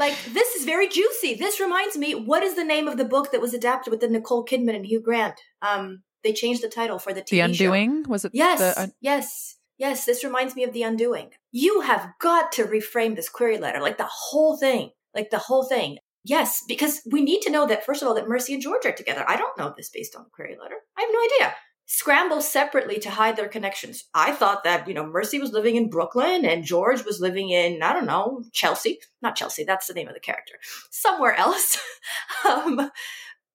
[0.00, 1.34] like, this is very juicy.
[1.34, 4.08] This reminds me, what is the name of the book that was adapted with the
[4.08, 5.38] Nicole Kidman and Hugh Grant?
[5.60, 8.04] Um, they changed the title for the TV The Undoing?
[8.04, 8.10] Show.
[8.10, 8.32] Was it?
[8.34, 10.06] Yes, the, uh, yes, yes.
[10.06, 11.30] This reminds me of The Undoing.
[11.52, 15.64] You have got to reframe this query letter, like the whole thing, like the whole
[15.64, 15.98] thing.
[16.24, 18.92] Yes, because we need to know that, first of all, that Mercy and George are
[18.92, 19.24] together.
[19.28, 20.76] I don't know this based on the query letter.
[20.98, 21.54] I have no idea.
[21.92, 24.04] Scramble separately to hide their connections.
[24.14, 27.82] I thought that, you know, Mercy was living in Brooklyn and George was living in,
[27.82, 29.00] I don't know, Chelsea.
[29.22, 30.54] Not Chelsea, that's the name of the character.
[30.90, 31.78] Somewhere else.
[32.48, 32.76] um,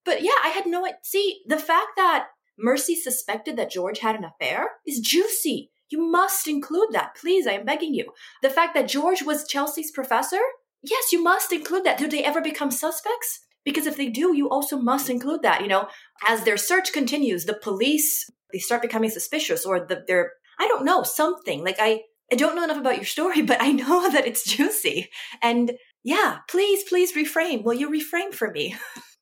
[0.04, 2.28] but yeah, I had no See, the fact that
[2.60, 5.72] Mercy suspected that George had an affair is juicy.
[5.90, 7.16] You must include that.
[7.16, 8.12] Please, I am begging you.
[8.42, 10.42] The fact that George was Chelsea's professor
[10.90, 11.98] yes, you must include that.
[11.98, 13.42] Do they ever become suspects?
[13.66, 15.62] Because if they do, you also must include that.
[15.62, 15.90] You know,
[16.28, 20.86] as their search continues, the police they start becoming suspicious, or the, they're I don't
[20.86, 22.02] know something like I
[22.32, 25.10] I don't know enough about your story, but I know that it's juicy.
[25.42, 25.74] And
[26.04, 27.64] yeah, please, please reframe.
[27.64, 28.76] Will you reframe for me?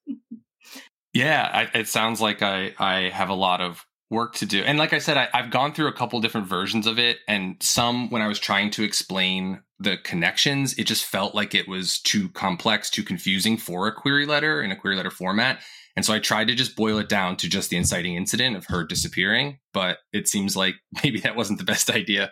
[1.14, 4.62] yeah, I, it sounds like I I have a lot of work to do.
[4.64, 7.58] And like I said, I, have gone through a couple different versions of it, and
[7.62, 12.00] some when I was trying to explain the connections, it just felt like it was
[12.00, 15.60] too complex, too confusing for a query letter in a query letter format.
[15.96, 18.66] And so I tried to just boil it down to just the inciting incident of
[18.68, 22.32] her disappearing, but it seems like maybe that wasn't the best idea.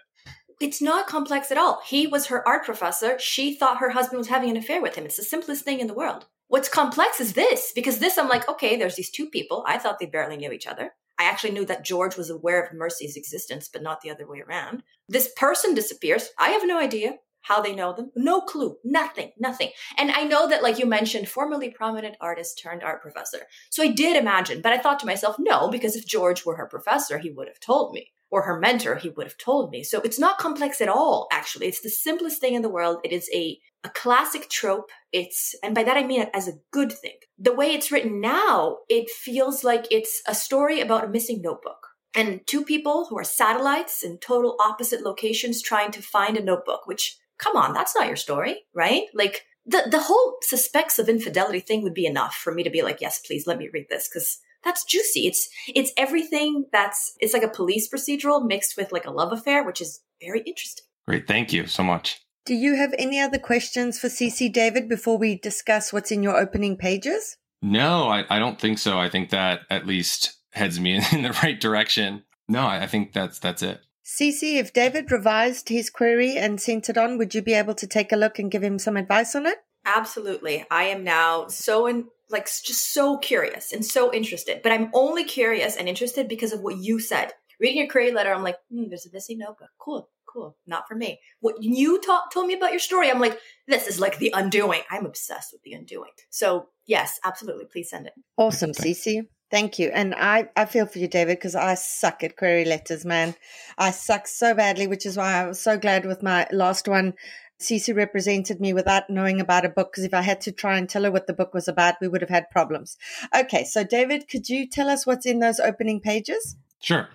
[0.59, 1.81] It's not complex at all.
[1.87, 3.17] He was her art professor.
[3.19, 5.05] She thought her husband was having an affair with him.
[5.05, 6.27] It's the simplest thing in the world.
[6.49, 9.63] What's complex is this, because this, I'm like, okay, there's these two people.
[9.67, 10.93] I thought they barely knew each other.
[11.21, 14.41] I actually knew that George was aware of Mercy's existence, but not the other way
[14.41, 14.81] around.
[15.07, 16.29] This person disappears.
[16.39, 18.11] I have no idea how they know them.
[18.15, 18.77] No clue.
[18.83, 19.31] Nothing.
[19.37, 19.69] Nothing.
[19.99, 23.41] And I know that, like you mentioned, formerly prominent artist turned art professor.
[23.69, 26.67] So I did imagine, but I thought to myself, no, because if George were her
[26.67, 28.11] professor, he would have told me.
[28.31, 29.83] Or her mentor, he would have told me.
[29.83, 31.67] So it's not complex at all, actually.
[31.67, 32.99] It's the simplest thing in the world.
[33.03, 34.91] It is a a classic trope.
[35.11, 37.15] It's, and by that I mean it as a good thing.
[37.39, 41.87] The way it's written now, it feels like it's a story about a missing notebook
[42.13, 46.81] and two people who are satellites in total opposite locations trying to find a notebook,
[46.85, 49.03] which, come on, that's not your story, right?
[49.13, 52.81] Like, the, the whole suspects of infidelity thing would be enough for me to be
[52.81, 55.27] like, yes, please let me read this because that's juicy.
[55.27, 59.63] It's, it's everything that's, it's like a police procedural mixed with like a love affair,
[59.63, 60.85] which is very interesting.
[61.07, 61.27] Great.
[61.27, 62.21] Thank you so much.
[62.45, 66.37] Do you have any other questions for Cece David before we discuss what's in your
[66.37, 67.37] opening pages?
[67.61, 68.97] No, I, I don't think so.
[68.97, 72.23] I think that at least heads me in, in the right direction.
[72.47, 73.81] No, I, I think that's that's it.
[74.03, 77.87] Cece, if David revised his query and sent it on, would you be able to
[77.87, 79.59] take a look and give him some advice on it?
[79.85, 80.65] Absolutely.
[80.69, 84.61] I am now so in like just so curious and so interested.
[84.61, 87.33] But I'm only curious and interested because of what you said.
[87.59, 89.69] Reading your query letter, I'm like, hmm, there's a missing notebook.
[89.77, 90.57] Cool cool.
[90.65, 91.19] Not for me.
[91.39, 94.81] What you talk, told me about your story, I'm like, this is like the undoing.
[94.89, 96.11] I'm obsessed with the undoing.
[96.29, 97.65] So yes, absolutely.
[97.65, 98.13] Please send it.
[98.37, 99.27] Awesome, Cece.
[99.49, 99.89] Thank you.
[99.89, 103.35] And I, I feel for you, David, because I suck at query letters, man.
[103.77, 107.13] I suck so badly, which is why I was so glad with my last one.
[107.61, 110.89] Cece represented me without knowing about a book because if I had to try and
[110.89, 112.97] tell her what the book was about, we would have had problems.
[113.35, 116.55] Okay, so David, could you tell us what's in those opening pages?
[116.79, 117.07] Sure.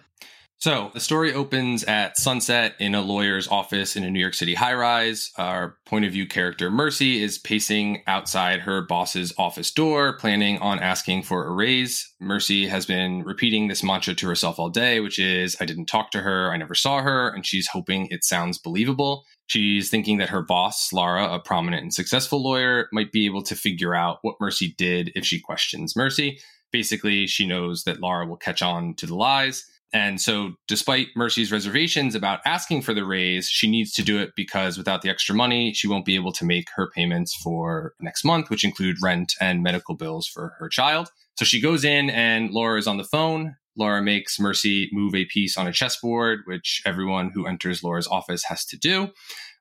[0.59, 4.55] So the story opens at sunset in a lawyer's office in a New York City
[4.55, 5.31] high rise.
[5.37, 10.79] Our point of view character, Mercy, is pacing outside her boss's office door, planning on
[10.79, 12.11] asking for a raise.
[12.21, 16.11] Mercy has been repeating this mantra to herself all day, which is, I didn't talk
[16.13, 19.25] to her, I never saw her, and she's hoping it sounds believable.
[19.49, 23.55] She's thinking that her boss, Lara, a prominent and successful lawyer, might be able to
[23.55, 26.41] figure out what Mercy did if she questions Mercy.
[26.73, 29.65] Basically, she knows that Lara will catch on to the lies.
[29.93, 34.33] And so, despite Mercy's reservations about asking for the raise, she needs to do it
[34.37, 38.25] because without the extra money, she won't be able to make her payments for next
[38.25, 41.11] month, which include rent and medical bills for her child.
[41.39, 43.57] So she goes in, and Laura is on the phone.
[43.79, 48.45] Laura makes Mercy move a piece on a chessboard, which everyone who enters Laura's office
[48.45, 49.11] has to do.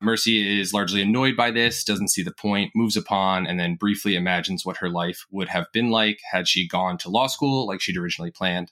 [0.02, 4.16] Mercy is largely annoyed by this, doesn't see the point, moves upon, and then briefly
[4.16, 7.82] imagines what her life would have been like had she gone to law school like
[7.82, 8.72] she'd originally planned.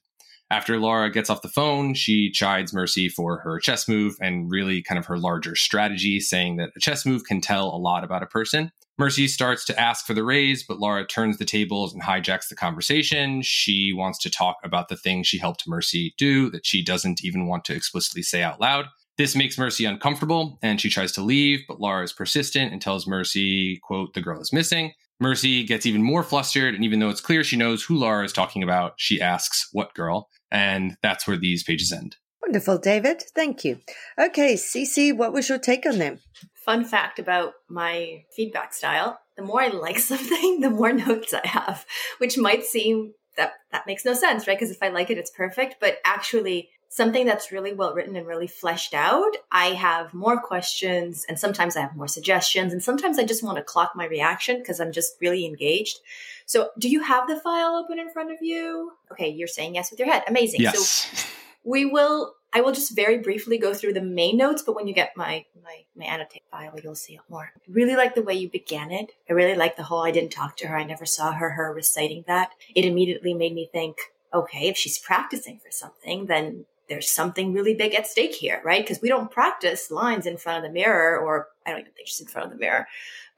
[0.52, 4.84] After Laura gets off the phone, she chides Mercy for her chess move and really
[4.84, 8.24] kind of her larger strategy, saying that a chess move can tell a lot about
[8.24, 8.72] a person.
[9.00, 12.56] Mercy starts to ask for the raise, but Laura turns the tables and hijacks the
[12.56, 13.42] conversation.
[13.42, 17.48] She wants to talk about the things she helped Mercy do that she doesn't even
[17.48, 18.86] want to explicitly say out loud.
[19.18, 23.08] This makes Mercy uncomfortable and she tries to leave, but Laura is persistent and tells
[23.08, 24.94] Mercy, quote, the girl is missing.
[25.24, 28.34] Mercy gets even more flustered, and even though it's clear she knows who Laura is
[28.34, 30.30] talking about, she asks, What girl?
[30.52, 32.18] And that's where these pages end.
[32.44, 33.24] Wonderful, David.
[33.34, 33.80] Thank you.
[34.20, 36.20] Okay, Cece, what was your take on them?
[36.66, 41.48] Fun fact about my feedback style the more I like something, the more notes I
[41.48, 41.86] have,
[42.18, 44.58] which might seem that that makes no sense, right?
[44.58, 45.78] Because if I like it, it's perfect.
[45.80, 51.26] But actually, something that's really well written and really fleshed out, I have more questions
[51.28, 54.60] and sometimes I have more suggestions and sometimes I just want to clock my reaction
[54.60, 56.02] because I'm just really engaged.
[56.46, 58.92] So, do you have the file open in front of you?
[59.12, 60.24] Okay, you're saying yes with your head.
[60.28, 60.62] Amazing.
[60.62, 60.78] Yes.
[60.80, 61.28] So,
[61.64, 64.94] we will I will just very briefly go through the main notes, but when you
[64.94, 67.52] get my my my annotate file, you'll see it more.
[67.56, 69.14] I really like the way you began it.
[69.28, 71.74] I really like the whole I didn't talk to her, I never saw her, her
[71.74, 72.52] reciting that.
[72.76, 73.98] It immediately made me think,
[74.32, 78.82] okay, if she's practicing for something, then there's something really big at stake here, right?
[78.82, 82.08] Because we don't practice lines in front of the mirror, or I don't even think
[82.08, 82.88] she's in front of the mirror,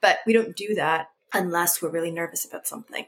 [0.00, 3.06] but we don't do that unless we're really nervous about something.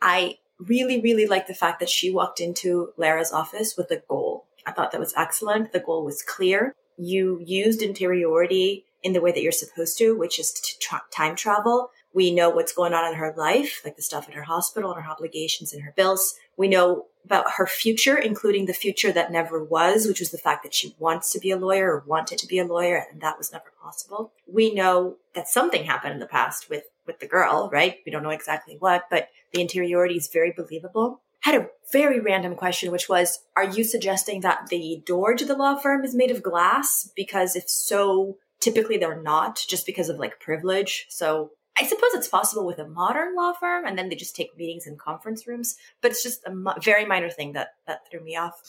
[0.00, 4.46] I really, really like the fact that she walked into Lara's office with a goal.
[4.66, 5.72] I thought that was excellent.
[5.72, 6.74] The goal was clear.
[6.96, 11.36] You used interiority in the way that you're supposed to, which is to tra- time
[11.36, 11.90] travel.
[12.14, 15.04] We know what's going on in her life, like the stuff in her hospital and
[15.04, 16.36] her obligations and her bills.
[16.56, 20.62] We know about her future, including the future that never was, which was the fact
[20.62, 23.38] that she wants to be a lawyer or wanted to be a lawyer, and that
[23.38, 24.32] was never possible.
[24.46, 27.98] We know that something happened in the past with with the girl, right?
[28.06, 31.20] We don't know exactly what, but the interiority is very believable.
[31.40, 35.56] Had a very random question, which was, are you suggesting that the door to the
[35.56, 37.10] law firm is made of glass?
[37.14, 41.06] Because if so, typically they're not just because of like privilege.
[41.10, 44.56] So I suppose it's possible with a modern law firm, and then they just take
[44.56, 45.76] meetings in conference rooms.
[46.00, 48.60] But it's just a mo- very minor thing that that threw me off.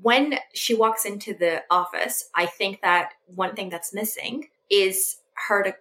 [0.00, 5.16] When she walks into the office, I think that one thing that's missing is
[5.48, 5.74] her to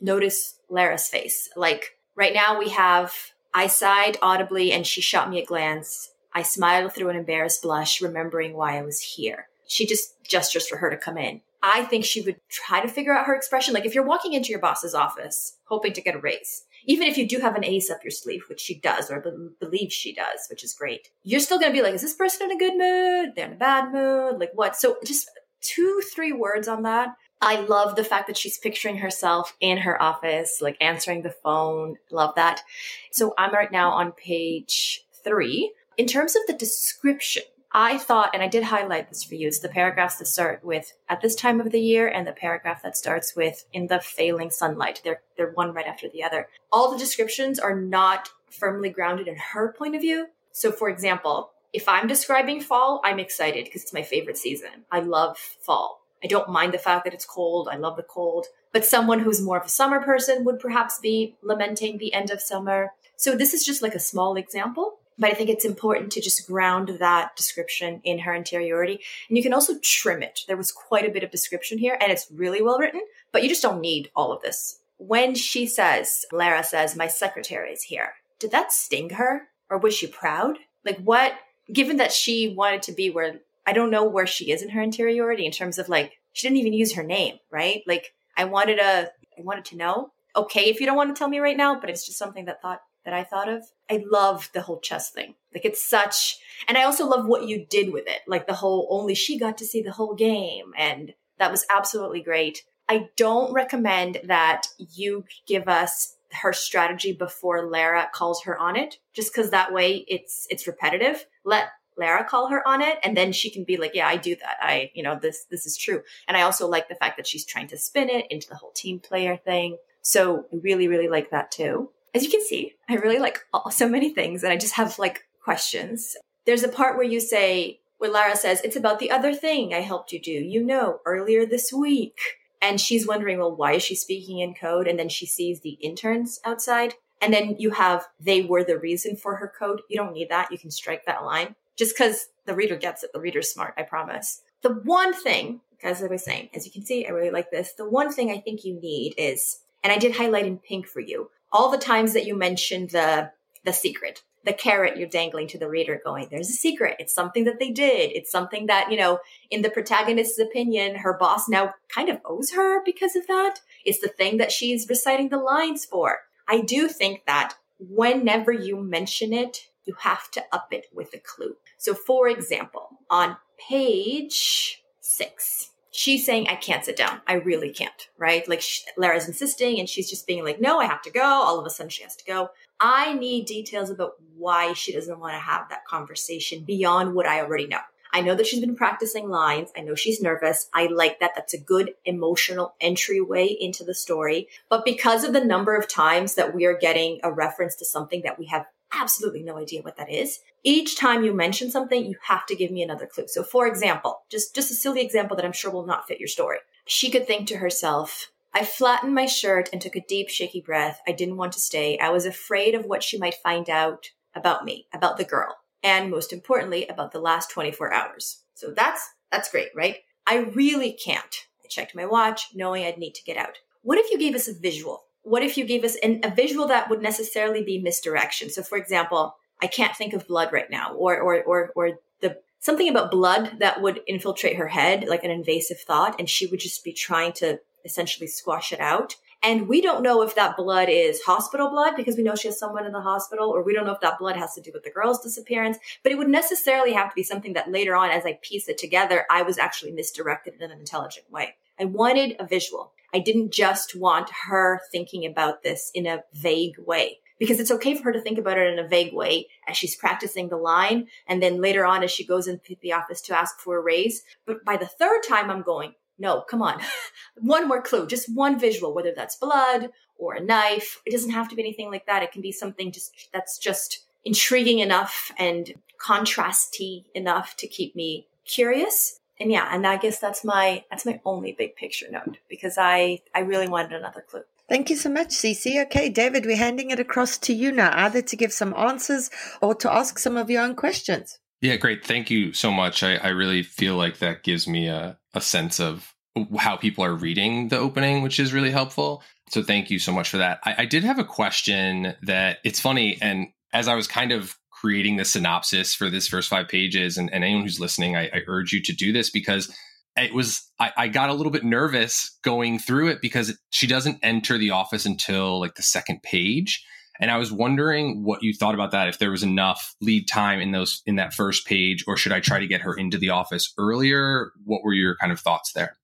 [0.00, 1.48] notice Lara's face.
[1.56, 3.14] Like right now, we have
[3.54, 6.12] I sighed audibly, and she shot me a glance.
[6.32, 9.48] I smiled through an embarrassed blush, remembering why I was here.
[9.66, 11.42] She just gestures for her to come in.
[11.62, 13.72] I think she would try to figure out her expression.
[13.72, 17.16] Like if you're walking into your boss's office hoping to get a raise, even if
[17.16, 20.12] you do have an ace up your sleeve, which she does or be- believes she
[20.12, 22.58] does, which is great, you're still going to be like, is this person in a
[22.58, 23.34] good mood?
[23.36, 24.40] They're in a bad mood?
[24.40, 24.76] Like what?
[24.76, 27.14] So just two, three words on that.
[27.40, 31.96] I love the fact that she's picturing herself in her office, like answering the phone.
[32.10, 32.62] Love that.
[33.10, 35.72] So I'm right now on page three.
[35.98, 37.42] In terms of the description,
[37.74, 40.92] I thought, and I did highlight this for you, it's the paragraphs that start with
[41.08, 44.50] at this time of the year and the paragraph that starts with in the failing
[44.50, 45.00] sunlight.
[45.02, 46.48] They're, they're one right after the other.
[46.70, 50.26] All the descriptions are not firmly grounded in her point of view.
[50.52, 54.84] So, for example, if I'm describing fall, I'm excited because it's my favorite season.
[54.90, 56.02] I love fall.
[56.22, 57.68] I don't mind the fact that it's cold.
[57.72, 58.46] I love the cold.
[58.72, 62.42] But someone who's more of a summer person would perhaps be lamenting the end of
[62.42, 62.90] summer.
[63.16, 66.46] So this is just like a small example but I think it's important to just
[66.46, 69.00] ground that description in her interiority.
[69.28, 70.40] And you can also trim it.
[70.48, 73.02] There was quite a bit of description here, and it's really well written,
[73.32, 74.80] but you just don't need all of this.
[74.98, 79.48] When she says, Lara says, My secretary is here, did that sting her?
[79.68, 80.58] Or was she proud?
[80.84, 81.32] Like what,
[81.72, 84.82] given that she wanted to be where, I don't know where she is in her
[84.82, 87.82] interiority in terms of like, she didn't even use her name, right?
[87.86, 90.12] Like I wanted a, I wanted to know.
[90.34, 92.62] Okay, if you don't want to tell me right now, but it's just something that
[92.62, 93.64] thought that I thought of.
[93.90, 95.34] I love the whole chess thing.
[95.54, 96.38] Like it's such,
[96.68, 98.20] and I also love what you did with it.
[98.26, 100.72] Like the whole only she got to see the whole game.
[100.76, 102.62] And that was absolutely great.
[102.88, 108.98] I don't recommend that you give us her strategy before Lara calls her on it,
[109.12, 111.26] just because that way it's, it's repetitive.
[111.44, 114.34] Let Lara call her on it and then she can be like, yeah, I do
[114.36, 114.56] that.
[114.60, 116.02] I, you know, this, this is true.
[116.26, 118.72] And I also like the fact that she's trying to spin it into the whole
[118.72, 119.76] team player thing.
[120.00, 123.88] So really, really like that too as you can see, I really like all, so
[123.88, 126.16] many things and I just have like questions.
[126.46, 129.80] There's a part where you say, where Lara says, it's about the other thing I
[129.80, 132.18] helped you do, you know, earlier this week.
[132.60, 134.86] And she's wondering, well, why is she speaking in code?
[134.86, 136.94] And then she sees the interns outside.
[137.20, 139.82] And then you have, they were the reason for her code.
[139.88, 140.50] You don't need that.
[140.50, 143.12] You can strike that line just because the reader gets it.
[143.12, 144.42] The reader's smart, I promise.
[144.62, 147.72] The one thing, as I was saying, as you can see, I really like this.
[147.72, 151.00] The one thing I think you need is, and I did highlight in pink for
[151.00, 153.30] you, all the times that you mentioned the
[153.64, 156.96] the secret the carrot you're dangling to the reader going there's a secret.
[156.98, 158.12] It's something that they did.
[158.12, 162.52] It's something that you know in the protagonist's opinion her boss now kind of owes
[162.52, 163.60] her because of that.
[163.84, 166.20] It's the thing that she's reciting the lines for.
[166.48, 171.18] I do think that whenever you mention it you have to up it with a
[171.18, 171.56] clue.
[171.76, 177.20] So for example on page six she's saying, I can't sit down.
[177.26, 178.46] I really can't, right?
[178.48, 181.22] Like she, Lara's insisting and she's just being like, no, I have to go.
[181.22, 182.50] All of a sudden she has to go.
[182.80, 187.40] I need details about why she doesn't want to have that conversation beyond what I
[187.40, 187.78] already know.
[188.14, 189.70] I know that she's been practicing lines.
[189.76, 190.68] I know she's nervous.
[190.74, 191.32] I like that.
[191.34, 194.48] That's a good emotional entryway into the story.
[194.68, 198.22] But because of the number of times that we are getting a reference to something
[198.22, 200.40] that we have absolutely no idea what that is.
[200.64, 203.26] Each time you mention something, you have to give me another clue.
[203.26, 206.28] So for example, just, just a silly example that I'm sure will not fit your
[206.28, 206.58] story.
[206.84, 211.00] She could think to herself, I flattened my shirt and took a deep, shaky breath.
[211.06, 211.98] I didn't want to stay.
[211.98, 216.10] I was afraid of what she might find out about me, about the girl, and
[216.10, 218.42] most importantly, about the last 24 hours.
[218.54, 219.96] So that's, that's great, right?
[220.26, 221.46] I really can't.
[221.64, 223.58] I checked my watch, knowing I'd need to get out.
[223.82, 225.04] What if you gave us a visual?
[225.22, 228.50] what if you gave us an, a visual that would necessarily be misdirection?
[228.50, 232.38] So, for example, I can't think of blood right now, or or or or the
[232.58, 236.60] something about blood that would infiltrate her head, like an invasive thought, and she would
[236.60, 239.16] just be trying to essentially squash it out.
[239.44, 242.58] And we don't know if that blood is hospital blood because we know she has
[242.58, 244.84] someone in the hospital, or we don't know if that blood has to do with
[244.84, 245.78] the girl's disappearance.
[246.02, 248.78] But it would necessarily have to be something that later on, as I piece it
[248.78, 251.56] together, I was actually misdirected in an intelligent way.
[251.78, 252.92] I wanted a visual.
[253.14, 257.96] I didn't just want her thinking about this in a vague way because it's okay
[257.96, 261.08] for her to think about it in a vague way as she's practicing the line.
[261.26, 264.22] And then later on, as she goes into the office to ask for a raise.
[264.46, 266.80] But by the third time, I'm going, no, come on.
[267.34, 271.02] one more clue, just one visual, whether that's blood or a knife.
[271.04, 272.22] It doesn't have to be anything like that.
[272.22, 278.28] It can be something just that's just intriguing enough and contrasty enough to keep me
[278.44, 282.76] curious and yeah, and I guess that's my that's my only big picture note because
[282.78, 284.42] I I really wanted another clue.
[284.72, 285.82] Thank you so much, Cece.
[285.82, 289.28] Okay, David, we're handing it across to you now, either to give some answers
[289.60, 291.38] or to ask some of your own questions.
[291.60, 292.06] Yeah, great.
[292.06, 293.02] Thank you so much.
[293.02, 296.14] I, I really feel like that gives me a, a sense of
[296.56, 299.22] how people are reading the opening, which is really helpful.
[299.50, 300.60] So thank you so much for that.
[300.64, 303.18] I, I did have a question that it's funny.
[303.20, 307.18] And as I was kind of creating the synopsis for this first five pages.
[307.18, 309.72] And, and anyone who's listening, I, I, urge you to do this because
[310.16, 314.18] it was, I, I, got a little bit nervous going through it because she doesn't
[314.22, 316.84] enter the office until like the second page.
[317.20, 319.08] And I was wondering what you thought about that.
[319.08, 322.40] If there was enough lead time in those in that first page, or should I
[322.40, 324.52] try to get her into the office earlier?
[324.64, 325.96] What were your kind of thoughts there?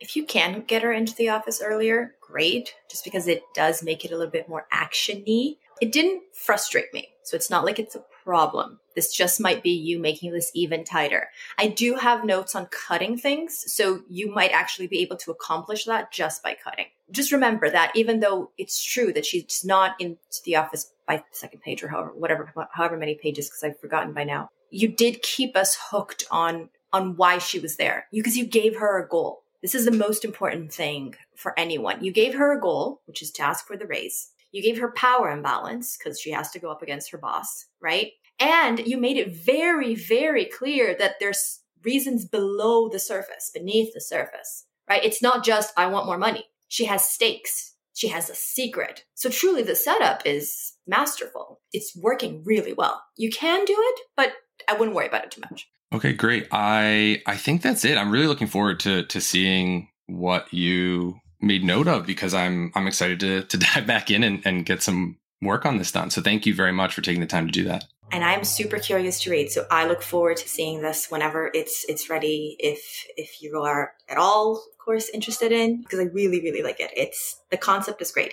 [0.00, 2.74] If you can get her into the office earlier, great.
[2.90, 5.56] Just because it does make it a little bit more actiony.
[5.80, 7.08] It didn't frustrate me.
[7.24, 8.78] So it's not like it's a problem.
[8.94, 11.30] This just might be you making this even tighter.
[11.56, 15.86] I do have notes on cutting things, so you might actually be able to accomplish
[15.86, 16.84] that just by cutting.
[17.10, 21.62] Just remember that even though it's true that she's not into the office by second
[21.62, 25.56] page or however whatever however many pages because I've forgotten by now, you did keep
[25.56, 29.42] us hooked on on why she was there because you, you gave her a goal.
[29.62, 32.04] This is the most important thing for anyone.
[32.04, 34.32] You gave her a goal, which is to ask for the raise.
[34.52, 38.12] You gave her power imbalance because she has to go up against her boss, right?
[38.40, 44.00] And you made it very, very clear that there's reasons below the surface, beneath the
[44.00, 45.04] surface, right?
[45.04, 46.46] It's not just, I want more money.
[46.68, 47.74] She has stakes.
[47.94, 49.04] she has a secret.
[49.14, 51.60] So truly the setup is masterful.
[51.72, 53.02] It's working really well.
[53.16, 54.32] You can do it, but
[54.68, 55.68] I wouldn't worry about it too much.
[55.92, 56.46] Okay, great.
[56.52, 57.96] I I think that's it.
[57.98, 62.86] I'm really looking forward to to seeing what you made note of because I'm I'm
[62.86, 66.10] excited to to dive back in and, and get some work on this done.
[66.10, 67.84] So thank you very much for taking the time to do that.
[68.10, 71.84] And I'm super curious to read, so I look forward to seeing this whenever it's
[71.88, 72.56] it's ready.
[72.58, 76.80] If if you are at all, of course, interested in, because I really really like
[76.80, 76.90] it.
[76.96, 78.32] It's the concept is great.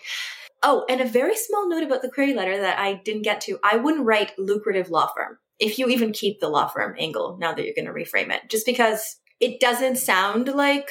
[0.64, 3.60] Oh, and a very small note about the query letter that I didn't get to.
[3.64, 7.54] I wouldn't write lucrative law firm if you even keep the law firm angle now
[7.54, 10.90] that you're going to reframe it, just because it doesn't sound like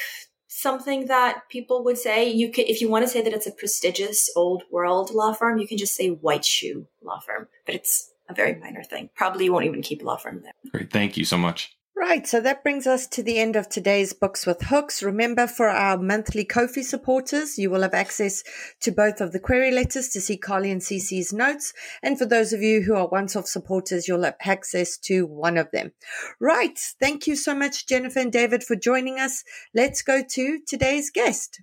[0.55, 2.31] something that people would say.
[2.31, 5.59] You could, if you want to say that it's a prestigious old world law firm,
[5.59, 9.11] you can just say white shoe law firm, but it's a very minor thing.
[9.15, 10.53] Probably you won't even keep law firm there.
[10.71, 10.91] Great.
[10.91, 11.77] Thank you so much.
[11.97, 15.01] Right, so that brings us to the end of today's Books with Hooks.
[15.01, 18.43] Remember, for our monthly Ko-fi supporters, you will have access
[18.81, 21.73] to both of the query letters to see Carly and Cece's notes.
[22.03, 25.71] And for those of you who are once-off supporters, you'll have access to one of
[25.71, 25.93] them.
[26.41, 29.45] Right, thank you so much, Jennifer and David, for joining us.
[29.73, 31.63] Let's go to today's guest.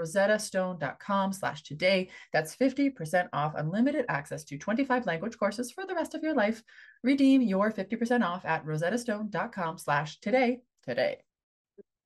[0.01, 2.09] rosettastone.com slash today.
[2.33, 6.63] That's 50% off unlimited access to 25 language courses for the rest of your life.
[7.03, 11.17] Redeem your 50% off at rosettastone.com slash today today.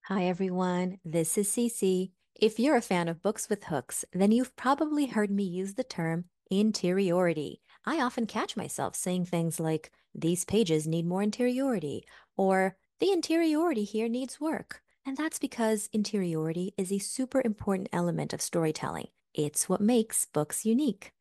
[0.04, 1.00] Hi, everyone.
[1.04, 2.12] This is Cece.
[2.36, 5.84] If you're a fan of books with hooks, then you've probably heard me use the
[5.84, 7.62] term interiority.
[7.86, 12.06] I often catch myself saying things like, these pages need more interiority,
[12.38, 14.82] or the interiority here needs work.
[15.06, 19.08] And that's because interiority is a super important element of storytelling.
[19.34, 21.12] It's what makes books unique.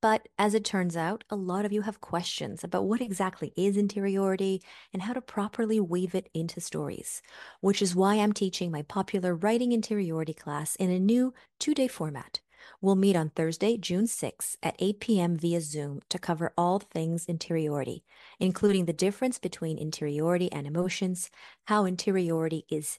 [0.00, 3.76] But as it turns out, a lot of you have questions about what exactly is
[3.76, 4.62] interiority
[4.92, 7.22] and how to properly weave it into stories,
[7.60, 11.88] which is why I'm teaching my popular Writing Interiority class in a new two day
[11.88, 12.40] format.
[12.80, 15.36] We'll meet on Thursday, June 6th at 8 p.m.
[15.36, 18.04] via Zoom to cover all things interiority,
[18.38, 21.30] including the difference between interiority and emotions,
[21.66, 22.98] how interiority is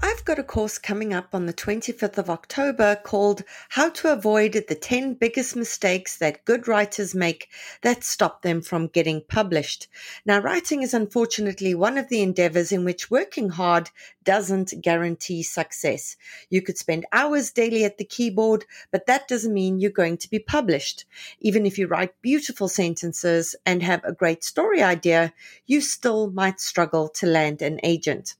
[0.00, 4.52] I've got a course coming up on the 25th of October called How to Avoid
[4.68, 7.48] the 10 Biggest Mistakes That Good Writers Make
[7.82, 9.88] That Stop Them from Getting Published.
[10.24, 13.90] Now, writing is unfortunately one of the endeavors in which working hard
[14.24, 16.16] doesn't guarantee success.
[16.48, 20.30] You could spend hours daily at the keyboard, but that doesn't mean you're going to
[20.30, 21.04] be published.
[21.40, 25.32] Even if you write beautiful sentences and have a great story idea,
[25.66, 28.36] you still might struggle to land an agent.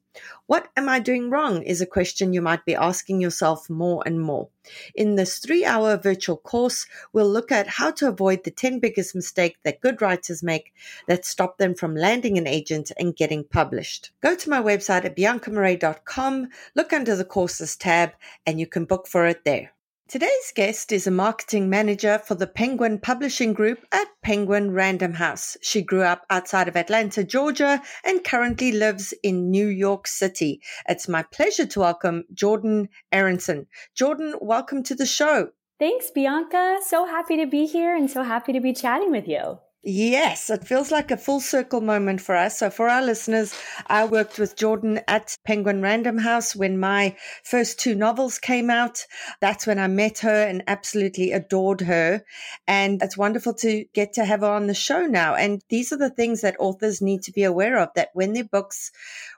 [0.47, 4.21] What am I doing wrong is a question you might be asking yourself more and
[4.21, 4.49] more.
[4.95, 9.15] In this three hour virtual course, we'll look at how to avoid the 10 biggest
[9.15, 10.75] mistakes that good writers make
[11.09, 14.11] that stop them from landing an agent and getting published.
[14.21, 18.13] Go to my website at biancamarais.com, look under the courses tab,
[18.47, 19.73] and you can book for it there.
[20.13, 25.57] Today's guest is a marketing manager for the Penguin Publishing Group at Penguin Random House.
[25.63, 30.61] She grew up outside of Atlanta, Georgia, and currently lives in New York City.
[30.87, 33.69] It's my pleasure to welcome Jordan Aaronson.
[33.95, 35.49] Jordan, welcome to the show.
[35.79, 36.81] Thanks, Bianca.
[36.85, 39.61] So happy to be here and so happy to be chatting with you.
[39.85, 42.59] Yes, it feels like a full circle moment for us.
[42.59, 43.53] So, for our listeners,
[43.89, 49.05] I worked with Jordan at Penguin Random House when my first two novels came out.
[49.41, 52.24] That's when I met her and absolutely adored her.
[52.68, 55.35] And it's wonderful to get to have her on the show now.
[55.35, 58.45] And these are the things that authors need to be aware of that when their
[58.45, 58.93] books,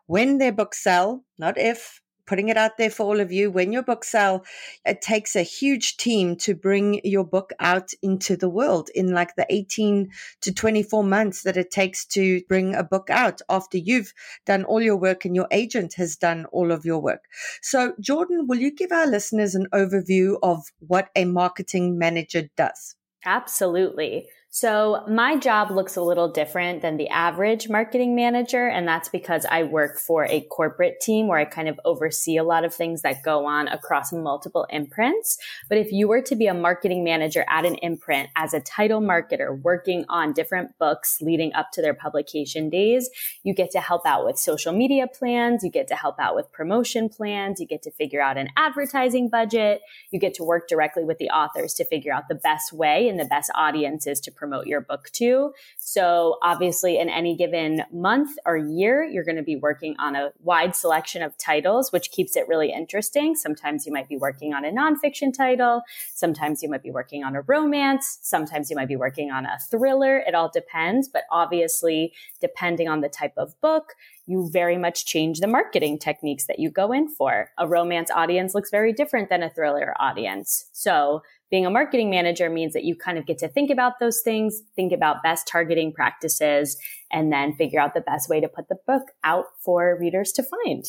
[0.06, 3.50] when their books sell, not if, putting it out there for all of you.
[3.50, 4.44] When your books sell,
[4.84, 9.36] it takes a huge team to bring your book out into the world in like
[9.36, 10.10] the 18
[10.42, 14.12] to 24 months that it takes to bring a book out after you've
[14.46, 17.24] done all your work and your agent has done all of your work.
[17.62, 22.96] So, Jordan, will you give our listeners an overview of what a marketing manager does?
[23.24, 24.28] Absolutely.
[24.56, 28.68] So my job looks a little different than the average marketing manager.
[28.68, 32.44] And that's because I work for a corporate team where I kind of oversee a
[32.44, 35.38] lot of things that go on across multiple imprints.
[35.68, 39.00] But if you were to be a marketing manager at an imprint as a title
[39.00, 43.10] marketer working on different books leading up to their publication days,
[43.42, 45.64] you get to help out with social media plans.
[45.64, 47.58] You get to help out with promotion plans.
[47.58, 49.80] You get to figure out an advertising budget.
[50.12, 53.18] You get to work directly with the authors to figure out the best way and
[53.18, 55.52] the best audiences to promote your book to.
[55.78, 60.32] So obviously in any given month or year, you're going to be working on a
[60.40, 63.34] wide selection of titles, which keeps it really interesting.
[63.34, 65.82] Sometimes you might be working on a nonfiction title.
[66.14, 68.18] Sometimes you might be working on a romance.
[68.22, 70.18] Sometimes you might be working on a thriller.
[70.18, 71.08] It all depends.
[71.08, 73.94] But obviously, depending on the type of book,
[74.26, 77.50] you very much change the marketing techniques that you go in for.
[77.58, 80.66] A romance audience looks very different than a thriller audience.
[80.72, 81.22] So
[81.54, 84.62] being a marketing manager means that you kind of get to think about those things,
[84.74, 86.76] think about best targeting practices,
[87.12, 90.42] and then figure out the best way to put the book out for readers to
[90.42, 90.84] find.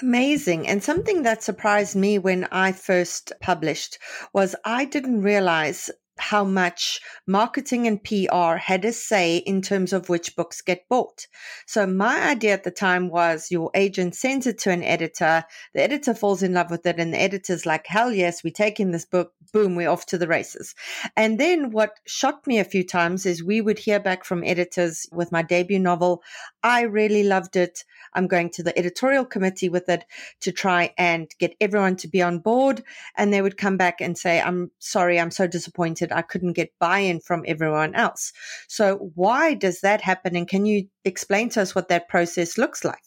[0.00, 0.66] Amazing.
[0.68, 3.98] And something that surprised me when I first published
[4.32, 10.08] was I didn't realize how much marketing and PR had a say in terms of
[10.08, 11.26] which books get bought.
[11.66, 15.44] So my idea at the time was your agent sends it to an editor,
[15.74, 18.90] the editor falls in love with it, and the editor's like, hell yes, we're taking
[18.90, 20.74] this book, boom, we're off to the races.
[21.16, 25.06] And then what shocked me a few times is we would hear back from editors
[25.12, 26.22] with my debut novel.
[26.62, 27.84] I really loved it.
[28.12, 30.04] I'm going to the editorial committee with it
[30.40, 32.82] to try and get everyone to be on board.
[33.16, 36.09] And they would come back and say, I'm sorry, I'm so disappointed.
[36.12, 38.32] I couldn't get buy in from everyone else.
[38.68, 40.36] So, why does that happen?
[40.36, 43.02] And can you explain to us what that process looks like?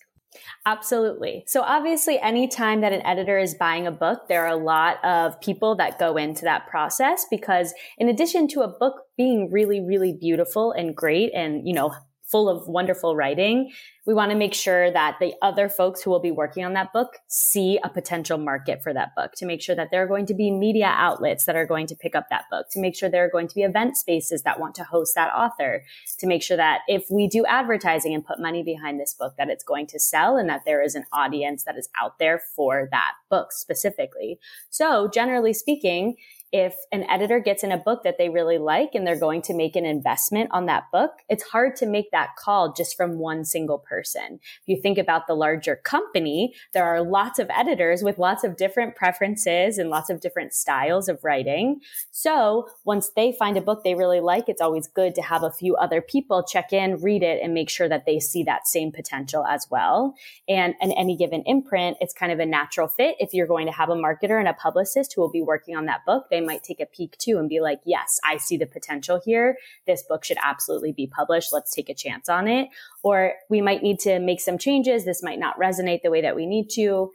[0.65, 1.43] Absolutely.
[1.47, 5.39] So obviously, anytime that an editor is buying a book, there are a lot of
[5.41, 10.13] people that go into that process because in addition to a book being really, really
[10.13, 11.93] beautiful and great and, you know,
[12.34, 13.71] full of wonderful writing,
[14.07, 16.91] we want to make sure that the other folks who will be working on that
[16.91, 20.25] book see a potential market for that book, to make sure that there are going
[20.25, 23.07] to be media outlets that are going to pick up that book, to make sure
[23.07, 25.84] there are going to be event spaces that want to host that author,
[26.17, 29.49] to make sure that if we do advertising and put money behind this book, that
[29.49, 32.88] it's going to sell and that there is an audience that is out there for
[32.89, 34.39] that book specifically.
[34.71, 36.15] So generally speaking,
[36.53, 39.55] if an editor gets in a book that they really like and they're going to
[39.55, 43.43] make an investment on that book, it's hard to make that call just from one
[43.43, 44.39] single person.
[44.61, 48.55] If you think about the larger company, there are lots of editors with lots of
[48.55, 51.81] different preferences and lots of different styles of writing.
[52.11, 55.51] So once they find a book they really like, it's always good to have a
[55.51, 58.91] few other people check in, read it, and make sure that they see that same
[58.91, 60.13] potential as well.
[60.47, 63.15] And in any given imprint, it's kind of a natural fit.
[63.19, 65.87] If you're going to have a marketer and a publicist who will be working on
[65.87, 68.65] that book, they might take a peek too and be like, yes, I see the
[68.65, 69.57] potential here.
[69.87, 71.51] This book should absolutely be published.
[71.51, 72.69] Let's take a chance on it.
[73.03, 75.05] Or we might need to make some changes.
[75.05, 77.11] This might not resonate the way that we need to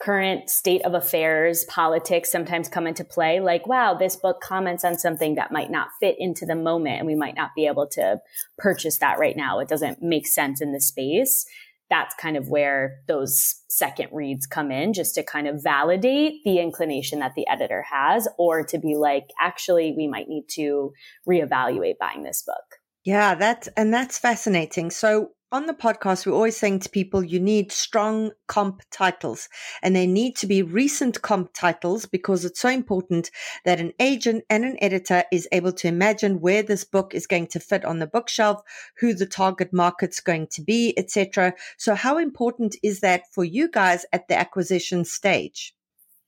[0.00, 3.38] current state of affairs, politics sometimes come into play.
[3.38, 7.06] Like, wow, this book comments on something that might not fit into the moment and
[7.06, 8.18] we might not be able to
[8.58, 9.58] purchase that right now.
[9.60, 11.44] It doesn't make sense in the space.
[11.90, 16.60] That's kind of where those second reads come in just to kind of validate the
[16.60, 20.92] inclination that the editor has or to be like, actually, we might need to
[21.28, 22.80] reevaluate buying this book.
[23.04, 24.90] Yeah, that's and that's fascinating.
[24.90, 29.48] So on the podcast, we're always saying to people, you need strong comp titles
[29.82, 33.30] and they need to be recent comp titles because it's so important
[33.64, 37.48] that an agent and an editor is able to imagine where this book is going
[37.48, 38.62] to fit on the bookshelf,
[38.98, 41.52] who the target market's going to be, etc.
[41.78, 45.74] So how important is that for you guys at the acquisition stage?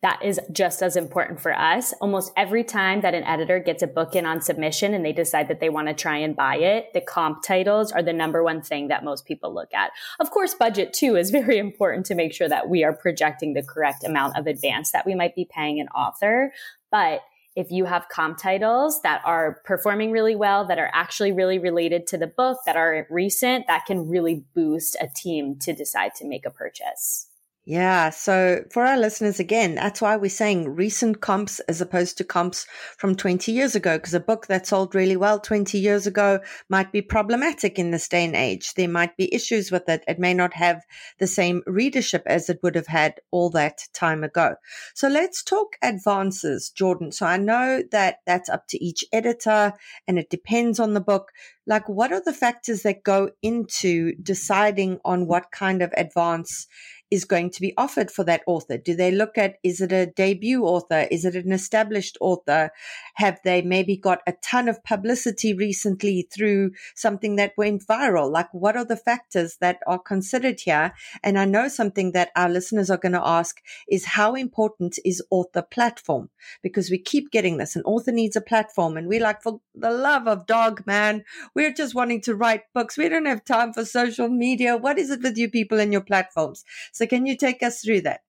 [0.03, 1.95] That is just as important for us.
[2.01, 5.47] Almost every time that an editor gets a book in on submission and they decide
[5.47, 8.63] that they want to try and buy it, the comp titles are the number one
[8.63, 9.93] thing that most people look at.
[10.19, 13.63] Of course, budget too is very important to make sure that we are projecting the
[13.63, 16.53] correct amount of advance that we might be paying an author.
[16.91, 17.21] But
[17.55, 22.07] if you have comp titles that are performing really well, that are actually really related
[22.09, 26.27] to the book, that are recent, that can really boost a team to decide to
[26.27, 27.29] make a purchase.
[27.65, 28.11] Yeah.
[28.11, 32.67] So for our listeners, again, that's why we're saying recent comps as opposed to comps
[32.99, 36.91] from 20 years ago, because a book that sold really well 20 years ago might
[36.91, 38.75] be problematic in this day and age.
[38.75, 40.03] There might be issues with it.
[40.09, 40.83] It may not have
[41.21, 44.57] the same readership as it would have had all that time ago.
[44.95, 47.13] So let's talk advances, Jordan.
[47.13, 49.75] So I know that that's up to each editor
[50.09, 51.31] and it depends on the book.
[51.67, 56.67] Like, what are the factors that go into deciding on what kind of advance
[57.13, 58.79] is going to be offered for that author?
[58.79, 61.07] Do they look at, is it a debut author?
[61.11, 62.71] Is it an established author?
[63.17, 68.33] Have they maybe got a ton of publicity recently through something that went viral?
[68.33, 70.95] Like, what are the factors that are considered here?
[71.23, 73.61] And I know something that our listeners are going to ask
[73.91, 76.31] is how important is author platform?
[76.63, 77.77] Because we keep getting this.
[77.77, 78.97] An author needs a platform.
[78.97, 81.25] And we're like, for the love of dog, man,
[81.55, 82.97] we're just wanting to write books.
[82.97, 84.77] We don't have time for social media.
[84.77, 86.65] What is it with you people and your platforms?
[86.93, 88.21] So so, can you take us through that?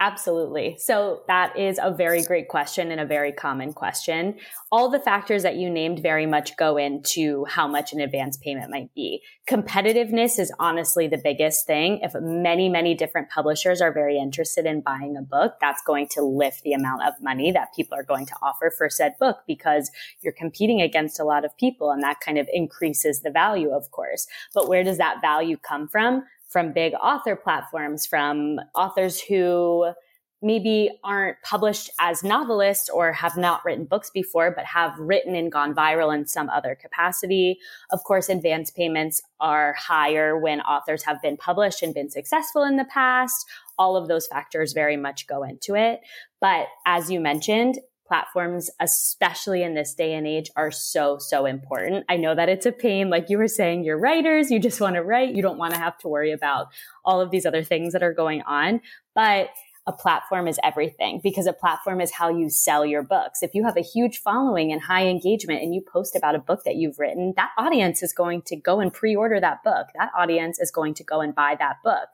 [0.00, 0.76] Absolutely.
[0.78, 4.36] So that is a very great question and a very common question.
[4.70, 8.70] All the factors that you named very much go into how much an advance payment
[8.70, 9.22] might be.
[9.50, 11.98] Competitiveness is honestly the biggest thing.
[12.02, 16.22] If many, many different publishers are very interested in buying a book, that's going to
[16.22, 19.90] lift the amount of money that people are going to offer for said book because
[20.20, 23.90] you're competing against a lot of people and that kind of increases the value, of
[23.90, 24.28] course.
[24.54, 26.22] But where does that value come from?
[26.48, 29.92] From big author platforms, from authors who
[30.40, 35.50] maybe aren't published as novelists or have not written books before, but have written and
[35.50, 37.58] gone viral in some other capacity.
[37.90, 42.76] Of course, advance payments are higher when authors have been published and been successful in
[42.76, 43.46] the past.
[43.78, 46.00] All of those factors very much go into it.
[46.40, 47.78] But as you mentioned,
[48.08, 52.04] platforms, especially in this day and age, are so, so important.
[52.08, 53.10] I know that it's a pain.
[53.10, 55.34] Like you were saying, you're writers, you just want to write.
[55.34, 56.68] You don't want to have to worry about
[57.04, 58.80] all of these other things that are going on.
[59.14, 59.50] But
[59.88, 63.42] a platform is everything because a platform is how you sell your books.
[63.42, 66.60] If you have a huge following and high engagement and you post about a book
[66.66, 69.86] that you've written, that audience is going to go and pre-order that book.
[69.98, 72.08] That audience is going to go and buy that book.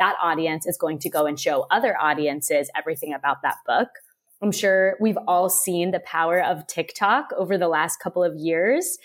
[0.00, 3.90] That audience is going to go and show other audiences everything about that book
[4.42, 8.98] I'm sure we've all seen the power of TikTok over the last couple of years.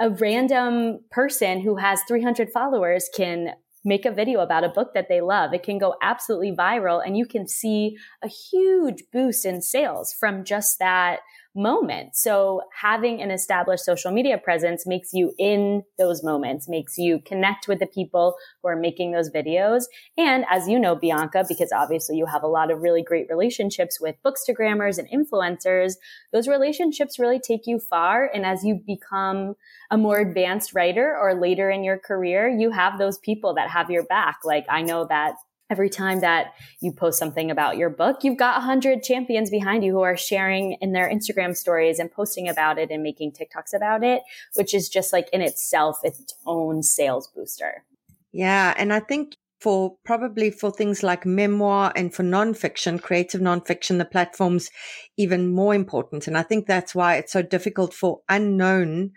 [0.00, 3.54] A random person who has 300 followers can
[3.84, 5.52] make a video about a book that they love.
[5.52, 10.44] It can go absolutely viral and you can see a huge boost in sales from
[10.44, 11.20] just that
[11.54, 12.16] moment.
[12.16, 17.68] So having an established social media presence makes you in those moments, makes you connect
[17.68, 19.84] with the people who are making those videos.
[20.16, 24.00] And as you know, Bianca, because obviously you have a lot of really great relationships
[24.00, 25.94] with bookstagrammers and influencers,
[26.32, 28.30] those relationships really take you far.
[28.32, 29.54] And as you become
[29.90, 33.90] a more advanced writer or later in your career, you have those people that have
[33.90, 34.38] your back.
[34.44, 35.34] Like I know that
[35.72, 36.52] every time that
[36.82, 40.74] you post something about your book, you've got 100 champions behind you who are sharing
[40.82, 44.90] in their Instagram stories and posting about it and making TikToks about it, which is
[44.90, 47.84] just like in itself its own sales booster.
[48.32, 48.74] Yeah.
[48.76, 54.04] And I think for probably for things like memoir and for nonfiction, creative nonfiction, the
[54.04, 54.68] platform's
[55.16, 56.26] even more important.
[56.26, 59.12] And I think that's why it's so difficult for unknown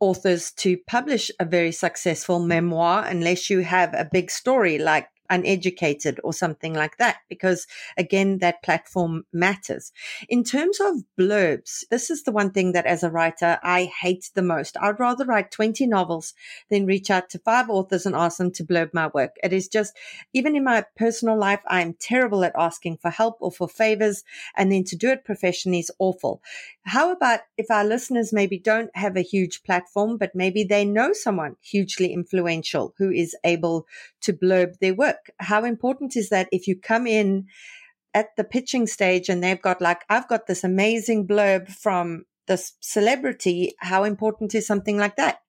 [0.00, 6.20] authors to publish a very successful memoir unless you have a big story like uneducated
[6.24, 7.66] or something like that, because
[7.96, 9.92] again, that platform matters.
[10.28, 14.30] In terms of blurbs, this is the one thing that as a writer, I hate
[14.34, 14.76] the most.
[14.80, 16.34] I'd rather write 20 novels
[16.70, 19.36] than reach out to five authors and ask them to blurb my work.
[19.42, 19.96] It is just,
[20.32, 24.24] even in my personal life, I'm terrible at asking for help or for favors.
[24.56, 26.42] And then to do it professionally is awful.
[26.84, 31.12] How about if our listeners maybe don't have a huge platform, but maybe they know
[31.12, 33.86] someone hugely influential who is able
[34.26, 35.30] to blurb their work?
[35.38, 37.46] How important is that if you come in
[38.14, 42.72] at the pitching stage and they've got like, I've got this amazing blurb from this
[42.80, 43.74] celebrity.
[43.80, 45.40] How important is something like that?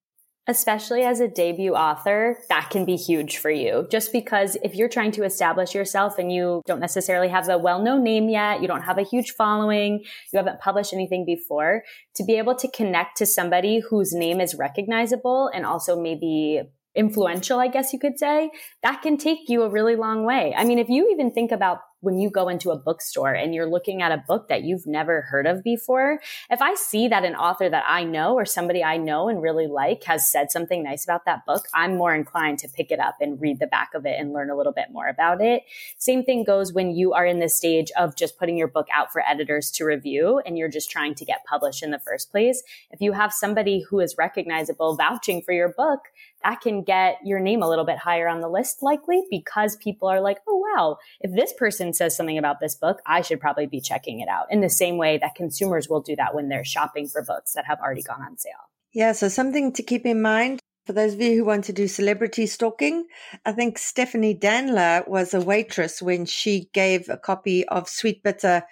[0.50, 3.86] Especially as a debut author, that can be huge for you.
[3.92, 7.82] Just because if you're trying to establish yourself and you don't necessarily have a well
[7.82, 11.84] known name yet, you don't have a huge following, you haven't published anything before,
[12.16, 16.62] to be able to connect to somebody whose name is recognizable and also maybe
[16.98, 18.52] influential, I guess you could say,
[18.84, 20.54] that can take you a really long way.
[20.58, 23.70] I mean, if you even think about when you go into a bookstore and you're
[23.70, 26.20] looking at a book that you've never heard of before,
[26.50, 29.66] if I see that an author that I know or somebody I know and really
[29.66, 33.16] like has said something nice about that book, I'm more inclined to pick it up
[33.20, 35.64] and read the back of it and learn a little bit more about it.
[35.98, 39.12] Same thing goes when you are in the stage of just putting your book out
[39.12, 42.62] for editors to review and you're just trying to get published in the first place.
[42.92, 46.02] If you have somebody who is recognizable vouching for your book,
[46.44, 50.08] that can get your name a little bit higher on the list likely because people
[50.08, 53.68] are like, oh, wow, if this person says something about this book, I should probably
[53.68, 56.66] be checking it out in the same way that consumers will do that when they're
[56.66, 58.54] shopping for books that have already gone on sale.
[58.94, 61.86] Yeah, so something to keep in mind for those of you who want to do
[61.86, 63.08] celebrity stalking,
[63.46, 68.64] I think Stephanie Danler was a waitress when she gave a copy of Sweetbitter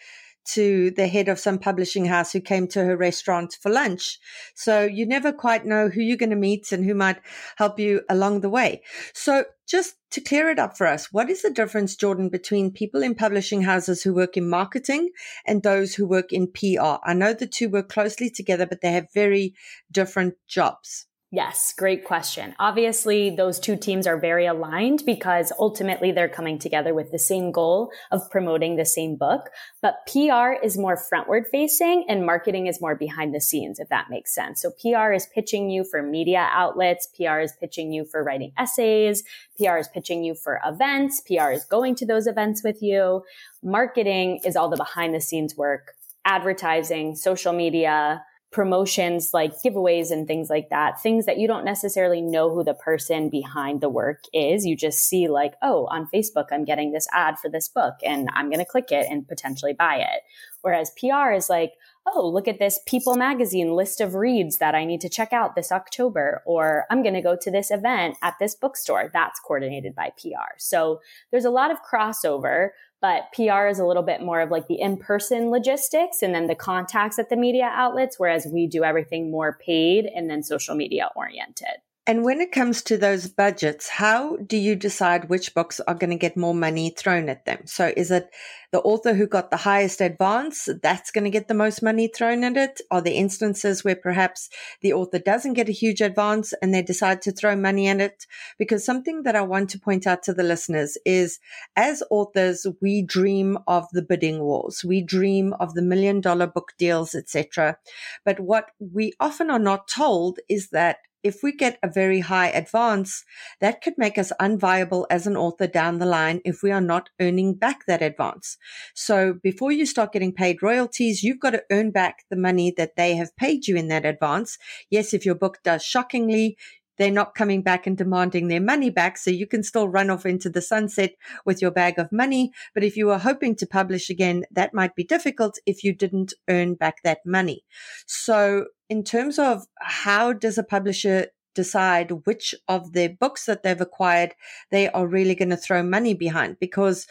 [0.46, 4.20] to the head of some publishing house who came to her restaurant for lunch.
[4.54, 7.18] So you never quite know who you're going to meet and who might
[7.58, 8.84] help you along the way.
[9.14, 13.02] So just to clear it up for us, what is the difference, Jordan, between people
[13.02, 15.10] in publishing houses who work in marketing
[15.46, 16.98] and those who work in PR?
[17.04, 19.56] I know the two work closely together, but they have very
[19.92, 21.08] different jobs.
[21.32, 22.56] Yes, great question.
[22.60, 27.52] Obviously, those two teams are very aligned because ultimately they're coming together with the same
[27.52, 29.50] goal of promoting the same book.
[29.82, 34.10] But PR is more frontward facing and marketing is more behind the scenes, if that
[34.10, 34.62] makes sense.
[34.62, 37.08] So PR is pitching you for media outlets.
[37.18, 39.24] PR is pitching you for writing essays.
[39.58, 41.22] PR is pitching you for events.
[41.22, 43.24] PR is going to those events with you.
[43.64, 48.24] Marketing is all the behind the scenes work, advertising, social media,
[48.56, 52.74] promotions like giveaways and things like that, things that you don't necessarily know who the
[52.74, 54.66] person behind the work is.
[54.66, 58.30] You just see like, oh, on Facebook, I'm getting this ad for this book and
[58.34, 60.22] I'm going to click it and potentially buy it.
[60.62, 61.74] Whereas PR is like,
[62.08, 65.56] oh, look at this People magazine list of reads that I need to check out
[65.56, 69.10] this October, or I'm going to go to this event at this bookstore.
[69.12, 70.56] That's coordinated by PR.
[70.58, 72.70] So there's a lot of crossover,
[73.06, 76.56] but PR is a little bit more of like the in-person logistics and then the
[76.56, 81.10] contacts at the media outlets, whereas we do everything more paid and then social media
[81.16, 81.85] oriented.
[82.08, 86.12] And when it comes to those budgets, how do you decide which books are going
[86.12, 87.66] to get more money thrown at them?
[87.66, 88.30] So is it
[88.72, 92.44] the author who got the highest advance that's going to get the most money thrown
[92.44, 92.80] at it?
[92.92, 94.50] Are there instances where perhaps
[94.82, 98.28] the author doesn't get a huge advance and they decide to throw money at it?
[98.60, 101.40] Because something that I want to point out to the listeners is
[101.76, 104.86] as authors, we dream of the bidding wars.
[104.86, 107.80] We dream of the million dollar book deals, etc.
[108.24, 112.50] But what we often are not told is that if we get a very high
[112.50, 113.26] advance,
[113.60, 117.10] that could make us unviable as an author down the line if we are not
[117.20, 118.58] earning back that advance.
[118.94, 122.96] So before you start getting paid royalties, you've got to earn back the money that
[122.96, 124.60] they have paid you in that advance.
[124.92, 126.58] Yes, if your book does shockingly,
[126.98, 129.18] they're not coming back and demanding their money back.
[129.18, 132.52] So you can still run off into the sunset with your bag of money.
[132.74, 136.34] But if you are hoping to publish again, that might be difficult if you didn't
[136.48, 137.64] earn back that money.
[138.06, 143.80] So in terms of how does a publisher decide which of their books that they've
[143.80, 144.36] acquired
[144.72, 147.08] they are really going to throw money behind because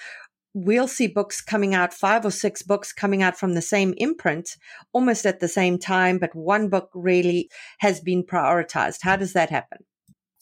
[0.55, 4.57] we'll see books coming out, five or six books coming out from the same imprint
[4.93, 8.99] almost at the same time, but one book really has been prioritized.
[9.03, 9.85] How does that happen?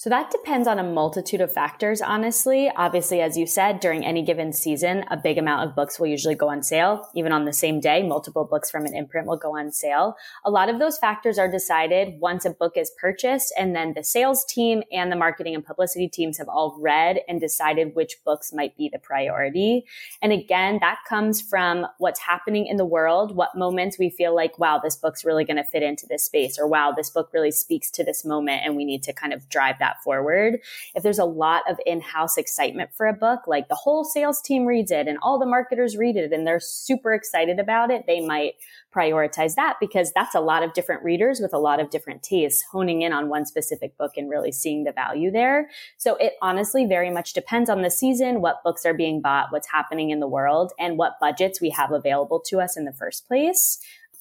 [0.03, 2.68] So that depends on a multitude of factors, honestly.
[2.74, 6.34] Obviously, as you said, during any given season, a big amount of books will usually
[6.34, 7.09] go on sale.
[7.14, 10.16] Even on the same day, multiple books from an imprint will go on sale.
[10.44, 14.03] A lot of those factors are decided once a book is purchased, and then the
[14.03, 18.53] sales team and the marketing and publicity teams have all read and decided which books
[18.53, 19.84] might be the priority.
[20.20, 24.59] And again, that comes from what's happening in the world, what moments we feel like,
[24.59, 27.53] wow, this book's really going to fit into this space, or wow, this book really
[27.53, 30.61] speaks to this moment, and we need to kind of drive that that forward.
[30.95, 34.64] If there's a lot of in-house excitement for a book, like the whole sales team
[34.64, 38.20] reads it and all the marketers read it and they're super excited about it, they
[38.20, 38.55] might
[38.95, 42.62] prioritize that because that's a lot of different readers with a lot of different tastes
[42.70, 45.68] honing in on one specific book and really seeing the value there.
[45.97, 49.70] So it honestly very much depends on the season, what books are being bought, what's
[49.70, 53.26] happening in the world, and what budgets we have available to us in the first
[53.26, 53.78] place.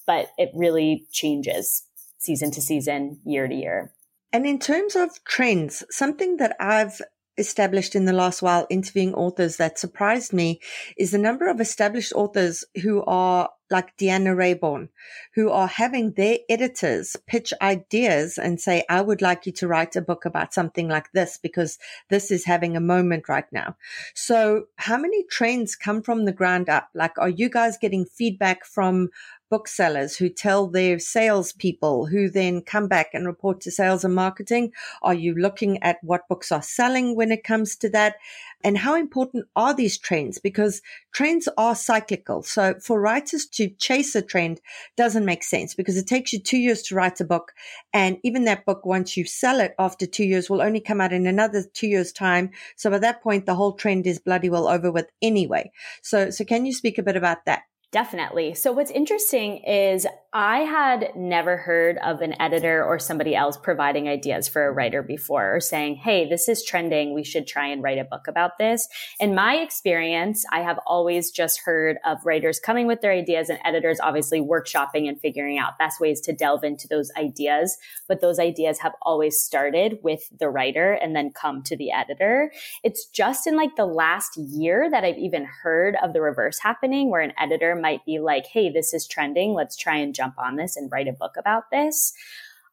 [0.08, 1.84] But it really changes
[2.18, 3.92] season to season, year to year.
[4.34, 7.02] And in terms of trends, something that I've
[7.38, 10.60] established in the last while interviewing authors that surprised me
[10.98, 14.90] is the number of established authors who are like Deanna Raybourn,
[15.34, 19.96] who are having their editors pitch ideas and say, I would like you to write
[19.96, 21.80] a book about something like this because
[22.10, 23.78] this is having a moment right now.
[24.14, 26.90] So how many trends come from the ground up?
[26.94, 29.10] Like, are you guys getting feedback from
[29.52, 34.72] booksellers who tell their salespeople who then come back and report to sales and marketing?
[35.04, 38.16] Are you looking at what books are selling when it comes to that?
[38.64, 40.40] And how important are these trends?
[40.40, 40.82] Because
[41.14, 42.44] trends are cyclical.
[42.44, 44.62] So for writers to chase a trend
[44.96, 47.52] doesn't make sense because it takes you two years to write a book.
[47.94, 51.12] And even that book, once you sell it after two years, will only come out
[51.12, 52.52] in another two years time.
[52.78, 55.72] So by that point, the whole trend is bloody well over with anyway.
[56.02, 57.64] So, so can you speak a bit about that?
[57.92, 58.54] Definitely.
[58.54, 64.08] So what's interesting is I had never heard of an editor or somebody else providing
[64.08, 67.14] ideas for a writer before or saying, Hey, this is trending.
[67.14, 68.88] We should try and write a book about this.
[69.20, 73.60] In my experience, I have always just heard of writers coming with their ideas and
[73.66, 77.78] editors obviously workshopping and figuring out best ways to delve into those ideas.
[78.08, 82.54] But those ideas have always started with the writer and then come to the editor.
[82.86, 87.12] It's just in like the last year that I've even heard of the reverse happening
[87.12, 89.54] where an editor might be like, Hey, this is trending.
[89.54, 92.14] Let's try and jump on this and write a book about this.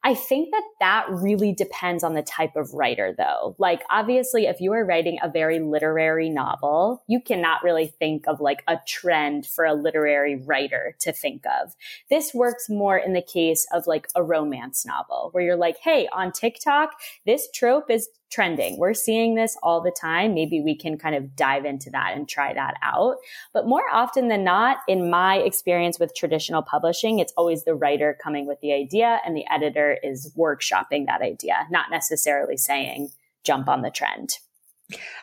[0.05, 3.57] I think that that really depends on the type of writer though.
[3.59, 8.41] Like obviously if you are writing a very literary novel, you cannot really think of
[8.41, 11.75] like a trend for a literary writer to think of.
[12.11, 16.09] This works more in the case of like a romance novel where you're like, Hey,
[16.13, 16.93] on TikTok,
[17.27, 18.79] this trope is trending.
[18.79, 20.35] We're seeing this all the time.
[20.35, 23.17] Maybe we can kind of dive into that and try that out.
[23.53, 28.17] But more often than not, in my experience with traditional publishing, it's always the writer
[28.23, 33.11] coming with the idea and the editor is workshopping that idea, not necessarily saying
[33.45, 34.39] jump on the trend.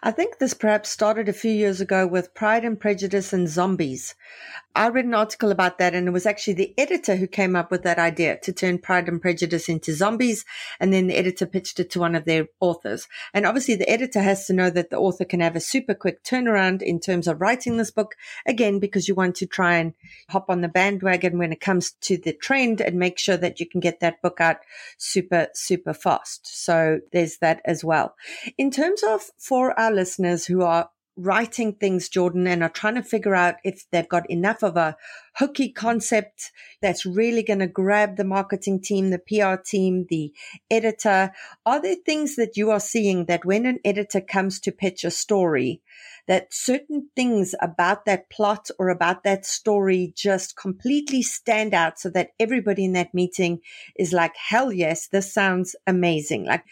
[0.04, 4.14] I think this perhaps started a few years ago with Pride and Prejudice and Zombies.
[4.76, 7.72] I read an article about that and it was actually the editor who came up
[7.72, 10.44] with that idea to turn Pride and Prejudice into zombies.
[10.82, 13.08] And then the editor pitched it to one of their authors.
[13.34, 16.24] And obviously the editor has to know that the author can have a super quick
[16.24, 18.16] turnaround in terms of writing this book.
[18.46, 19.94] Again, because you want to try and
[20.30, 23.70] hop on the bandwagon when it comes to the trend and make sure that you
[23.70, 24.58] can get that book out
[24.98, 26.48] super, super fast.
[26.48, 28.16] So there's that as well.
[28.58, 33.04] In terms of for our listeners who are writing things, Jordan, and are trying to
[33.04, 34.98] figure out if they've got enough of a
[35.38, 36.52] hooky concept
[36.82, 40.34] that's really going to grab the marketing team, the PR team, the
[40.70, 41.32] editor.
[41.66, 45.12] Are there things that you are seeing that when an editor comes to pitch a
[45.12, 45.82] story,
[46.28, 52.10] that certain things about that plot or about that story just completely stand out so
[52.10, 53.60] that everybody in that meeting
[53.96, 56.46] is like, hell yes, this sounds amazing.
[56.46, 56.66] Like,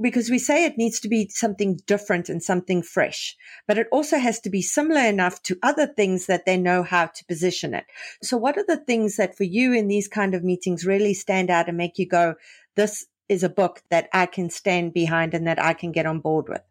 [0.00, 3.36] because we say it needs to be something different and something fresh,
[3.66, 7.06] but it also has to be similar enough to other things that they know how
[7.06, 7.84] to position it.
[8.22, 11.50] So what are the things that for you in these kind of meetings really stand
[11.50, 12.34] out and make you go,
[12.76, 16.20] this is a book that I can stand behind and that I can get on
[16.20, 16.62] board with?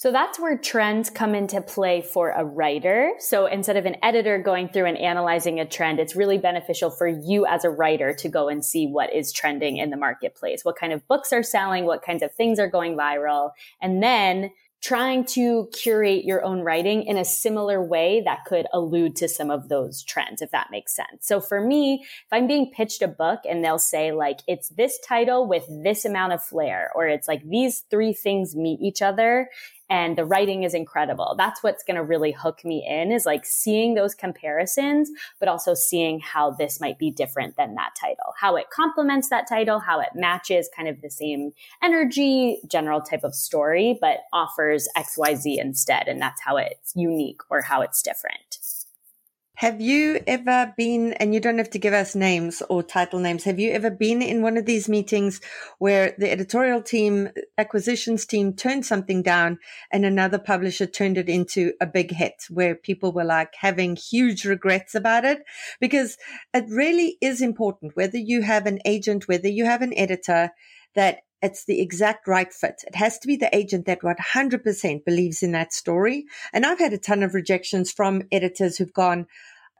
[0.00, 3.14] So that's where trends come into play for a writer.
[3.18, 7.08] So instead of an editor going through and analyzing a trend, it's really beneficial for
[7.08, 10.64] you as a writer to go and see what is trending in the marketplace.
[10.64, 11.84] What kind of books are selling?
[11.84, 13.50] What kinds of things are going viral?
[13.82, 19.16] And then trying to curate your own writing in a similar way that could allude
[19.16, 21.26] to some of those trends, if that makes sense.
[21.26, 24.96] So for me, if I'm being pitched a book and they'll say like, it's this
[25.00, 29.48] title with this amount of flair, or it's like these three things meet each other
[29.90, 31.34] and the writing is incredible.
[31.38, 35.74] That's what's going to really hook me in is like seeing those comparisons, but also
[35.74, 40.00] seeing how this might be different than that title, how it complements that title, how
[40.00, 41.52] it matches kind of the same
[41.82, 46.08] energy, general type of story, but offers XYZ instead.
[46.08, 48.57] And that's how it's unique or how it's different.
[49.58, 53.42] Have you ever been, and you don't have to give us names or title names,
[53.42, 55.40] have you ever been in one of these meetings
[55.80, 59.58] where the editorial team, acquisitions team turned something down
[59.90, 64.44] and another publisher turned it into a big hit where people were like having huge
[64.44, 65.42] regrets about it?
[65.80, 66.16] Because
[66.54, 70.50] it really is important, whether you have an agent, whether you have an editor,
[70.94, 72.82] that it's the exact right fit.
[72.86, 76.26] It has to be the agent that 100% believes in that story.
[76.52, 79.26] And I've had a ton of rejections from editors who've gone,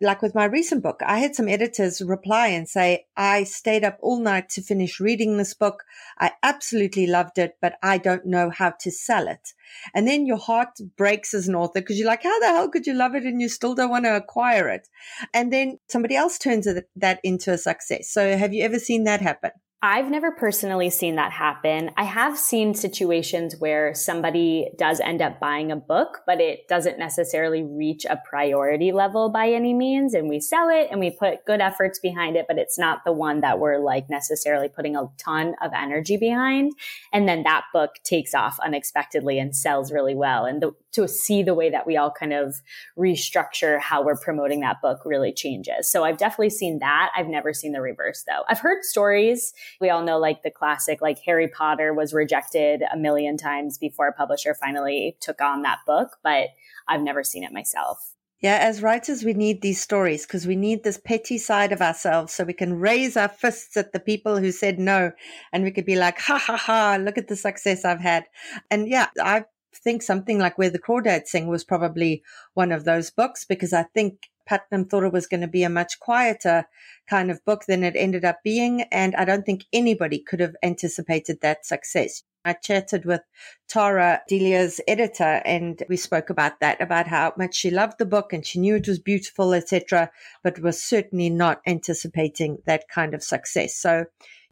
[0.01, 3.98] like with my recent book, I had some editors reply and say, I stayed up
[4.01, 5.82] all night to finish reading this book.
[6.20, 9.55] I absolutely loved it, but I don't know how to sell it.
[9.94, 12.86] And then your heart breaks as an author because you're like, how the hell could
[12.86, 14.89] you love it and you still don't want to acquire it?
[15.35, 18.09] And then somebody else turns that into a success.
[18.09, 19.51] So have you ever seen that happen?
[19.81, 21.93] I've never personally seen that happen.
[21.97, 26.99] I have seen situations where somebody does end up buying a book, but it doesn't
[26.99, 30.15] necessarily reach a priority level by any means.
[30.15, 33.13] And we sell it and we put good efforts behind it, but it's not the
[33.13, 36.73] one that we're like necessarily putting a ton of energy behind.
[37.13, 40.45] And then that book takes off unexpectedly and sells really well.
[40.45, 42.56] And the, to see the way that we all kind of
[42.98, 45.90] restructure how we're promoting that book really changes.
[45.90, 47.10] So I've definitely seen that.
[47.16, 48.43] I've never seen the reverse though.
[48.48, 49.52] I've heard stories.
[49.81, 54.09] We all know like the classic, like Harry Potter was rejected a million times before
[54.09, 56.48] a publisher finally took on that book, but
[56.89, 58.15] I've never seen it myself.
[58.40, 62.32] Yeah, as writers, we need these stories because we need this petty side of ourselves
[62.32, 65.10] so we can raise our fists at the people who said no
[65.52, 68.27] and we could be like, ha ha ha, look at the success I've had.
[68.70, 69.44] And yeah, I
[69.74, 72.23] think something like Where the Crawdads Sing was probably
[72.55, 75.69] one of those books because I think Putnam thought it was going to be a
[75.69, 76.65] much quieter
[77.09, 78.82] kind of book than it ended up being.
[78.90, 82.23] And I don't think anybody could have anticipated that success.
[82.45, 83.20] I chatted with
[83.69, 88.32] Tara Delia's editor and we spoke about that, about how much she loved the book
[88.32, 90.11] and she knew it was beautiful, etc.,
[90.43, 93.77] but was certainly not anticipating that kind of success.
[93.77, 94.07] So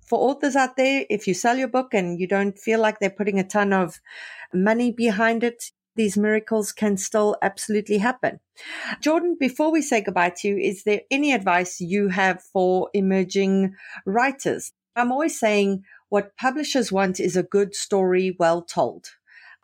[0.07, 3.11] for authors out there, if you sell your book and you don't feel like they're
[3.11, 4.01] putting a ton of
[4.53, 8.39] money behind it, these miracles can still absolutely happen.
[9.01, 13.75] Jordan, before we say goodbye to you, is there any advice you have for emerging
[14.05, 14.73] writers?
[14.95, 19.07] I'm always saying what publishers want is a good story well told.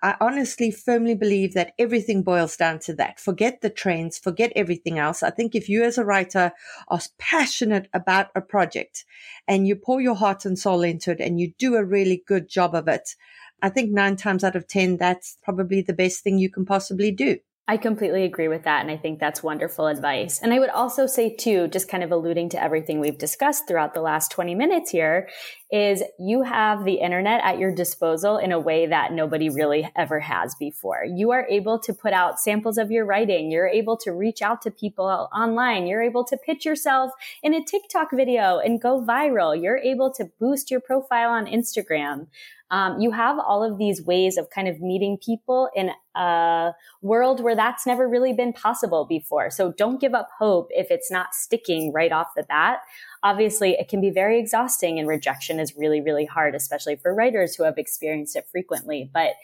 [0.02, 3.20] I honestly firmly believe that everything boils down to that.
[3.20, 5.22] Forget the trends, forget everything else.
[5.22, 6.52] I think if you as a writer
[6.88, 9.04] are passionate about a project
[9.46, 12.48] and you pour your heart and soul into it and you do a really good
[12.48, 13.14] job of it,
[13.62, 17.12] I think nine times out of 10, that's probably the best thing you can possibly
[17.12, 17.38] do.
[17.72, 18.82] I completely agree with that.
[18.82, 20.38] And I think that's wonderful advice.
[20.42, 23.94] And I would also say, too, just kind of alluding to everything we've discussed throughout
[23.94, 25.30] the last 20 minutes here,
[25.70, 30.20] is you have the internet at your disposal in a way that nobody really ever
[30.20, 31.02] has before.
[31.02, 33.50] You are able to put out samples of your writing.
[33.50, 35.86] You're able to reach out to people online.
[35.86, 37.12] You're able to pitch yourself
[37.42, 39.58] in a TikTok video and go viral.
[39.58, 42.26] You're able to boost your profile on Instagram
[42.72, 46.72] um, you have all of these ways of kind of meeting people in a
[47.02, 49.50] world where that's never really been possible before.
[49.50, 52.78] So don't give up hope if it's not sticking right off the bat.
[53.22, 57.54] Obviously, it can be very exhausting and rejection is really, really hard, especially for writers
[57.54, 59.10] who have experienced it frequently.
[59.12, 59.34] But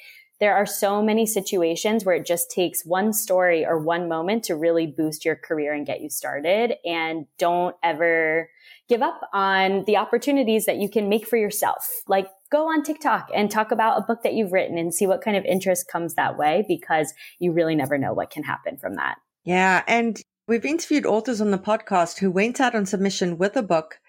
[0.40, 4.56] there are so many situations where it just takes one story or one moment to
[4.56, 6.76] really boost your career and get you started.
[6.86, 8.48] And don't ever
[8.88, 11.86] give up on the opportunities that you can make for yourself.
[12.06, 15.22] Like go on TikTok and talk about a book that you've written and see what
[15.22, 18.94] kind of interest comes that way because you really never know what can happen from
[18.96, 19.16] that.
[19.44, 19.82] Yeah.
[19.86, 24.00] And we've interviewed authors on the podcast who went out on submission with a book,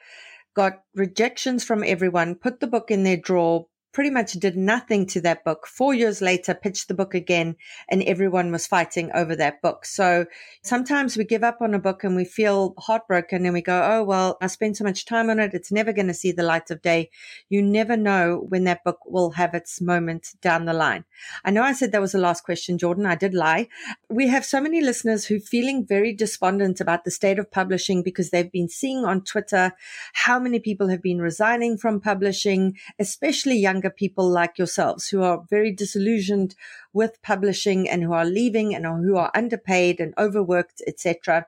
[0.56, 5.22] got rejections from everyone, put the book in their drawer, pretty much did nothing to
[5.22, 5.66] that book.
[5.68, 7.56] Four years later, pitched the book again,
[7.90, 9.86] and everyone was fighting over that book.
[9.86, 10.26] So
[10.62, 14.04] sometimes we give up on a book and we feel heartbroken and we go, Oh,
[14.04, 15.54] well, I spent so much time on it.
[15.54, 17.10] It's never going to see the light of day.
[17.50, 21.06] You never know when that book will have its moment down the line.
[21.44, 23.06] I know I said that was the last question, Jordan.
[23.06, 23.68] I did lie.
[24.10, 28.30] We have so many listeners who feeling very despondent about the state of publishing because
[28.30, 29.74] they've been seeing on Twitter
[30.14, 35.24] how many people have been resigning from publishing, especially young younger people like yourselves who
[35.24, 36.54] are very disillusioned
[36.92, 41.46] with publishing and who are leaving and who are underpaid and overworked, etc.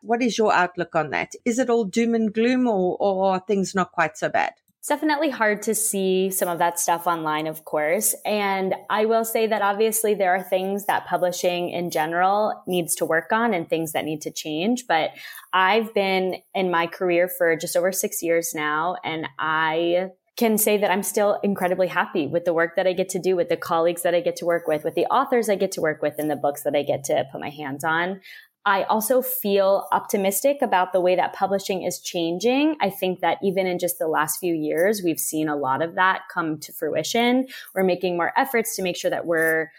[0.00, 1.32] What is your outlook on that?
[1.44, 4.54] Is it all doom and gloom or, or are things not quite so bad?
[4.78, 8.14] It's definitely hard to see some of that stuff online, of course.
[8.24, 13.06] And I will say that obviously there are things that publishing in general needs to
[13.06, 14.86] work on and things that need to change.
[14.86, 15.10] But
[15.52, 20.76] I've been in my career for just over six years now, and I can say
[20.78, 23.56] that I'm still incredibly happy with the work that I get to do, with the
[23.56, 26.14] colleagues that I get to work with, with the authors I get to work with,
[26.18, 28.20] and the books that I get to put my hands on.
[28.66, 32.76] I also feel optimistic about the way that publishing is changing.
[32.80, 35.96] I think that even in just the last few years, we've seen a lot of
[35.96, 37.46] that come to fruition.
[37.74, 39.70] We're making more efforts to make sure that we're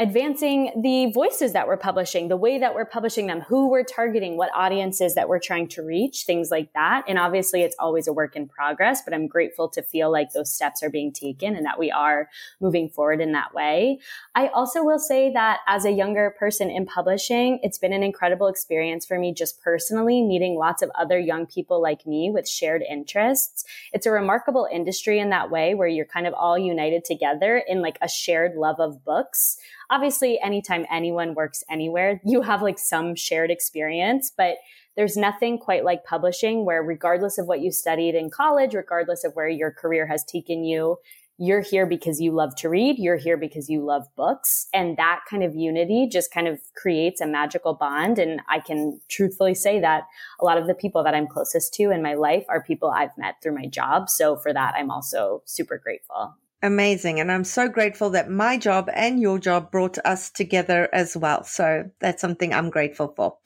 [0.00, 4.38] advancing the voices that we're publishing, the way that we're publishing them, who we're targeting,
[4.38, 7.04] what audiences that we're trying to reach, things like that.
[7.06, 10.50] And obviously it's always a work in progress, but I'm grateful to feel like those
[10.50, 12.30] steps are being taken and that we are
[12.62, 13.98] moving forward in that way.
[14.34, 18.48] I also will say that as a younger person in publishing, it's been an incredible
[18.48, 22.82] experience for me just personally meeting lots of other young people like me with shared
[22.88, 23.64] interests.
[23.92, 27.82] It's a remarkable industry in that way where you're kind of all united together in
[27.82, 29.58] like a shared love of books
[29.90, 34.56] obviously anytime anyone works anywhere, you have like some shared experience, but
[34.96, 39.34] there's nothing quite like publishing where regardless of what you studied in college, regardless of
[39.34, 40.98] where your career has taken you,
[41.42, 44.66] you're here because you love to read, you're here because you love books.
[44.74, 48.18] And that kind of unity just kind of creates a magical bond.
[48.18, 50.02] And I can truthfully say that
[50.38, 53.16] a lot of the people that I'm closest to in my life are people I've
[53.16, 54.10] met through my job.
[54.10, 56.34] So for that, I'm also super grateful.
[56.62, 57.20] Amazing.
[57.20, 61.44] And I'm so grateful that my job and your job brought us together as well.
[61.44, 63.38] So that's something I'm grateful for.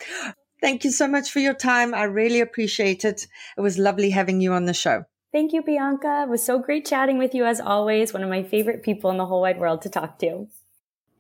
[0.61, 1.95] Thank you so much for your time.
[1.95, 3.27] I really appreciate it.
[3.57, 5.05] It was lovely having you on the show.
[5.31, 6.25] Thank you, Bianca.
[6.27, 8.13] It was so great chatting with you as always.
[8.13, 10.49] One of my favorite people in the whole wide world to talk to.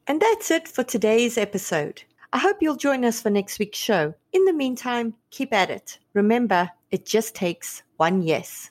[0.06, 2.02] And that's it for today's episode.
[2.32, 4.14] I hope you'll join us for next week's show.
[4.32, 5.98] In the meantime, keep at it.
[6.12, 8.70] Remember, it just takes one yes.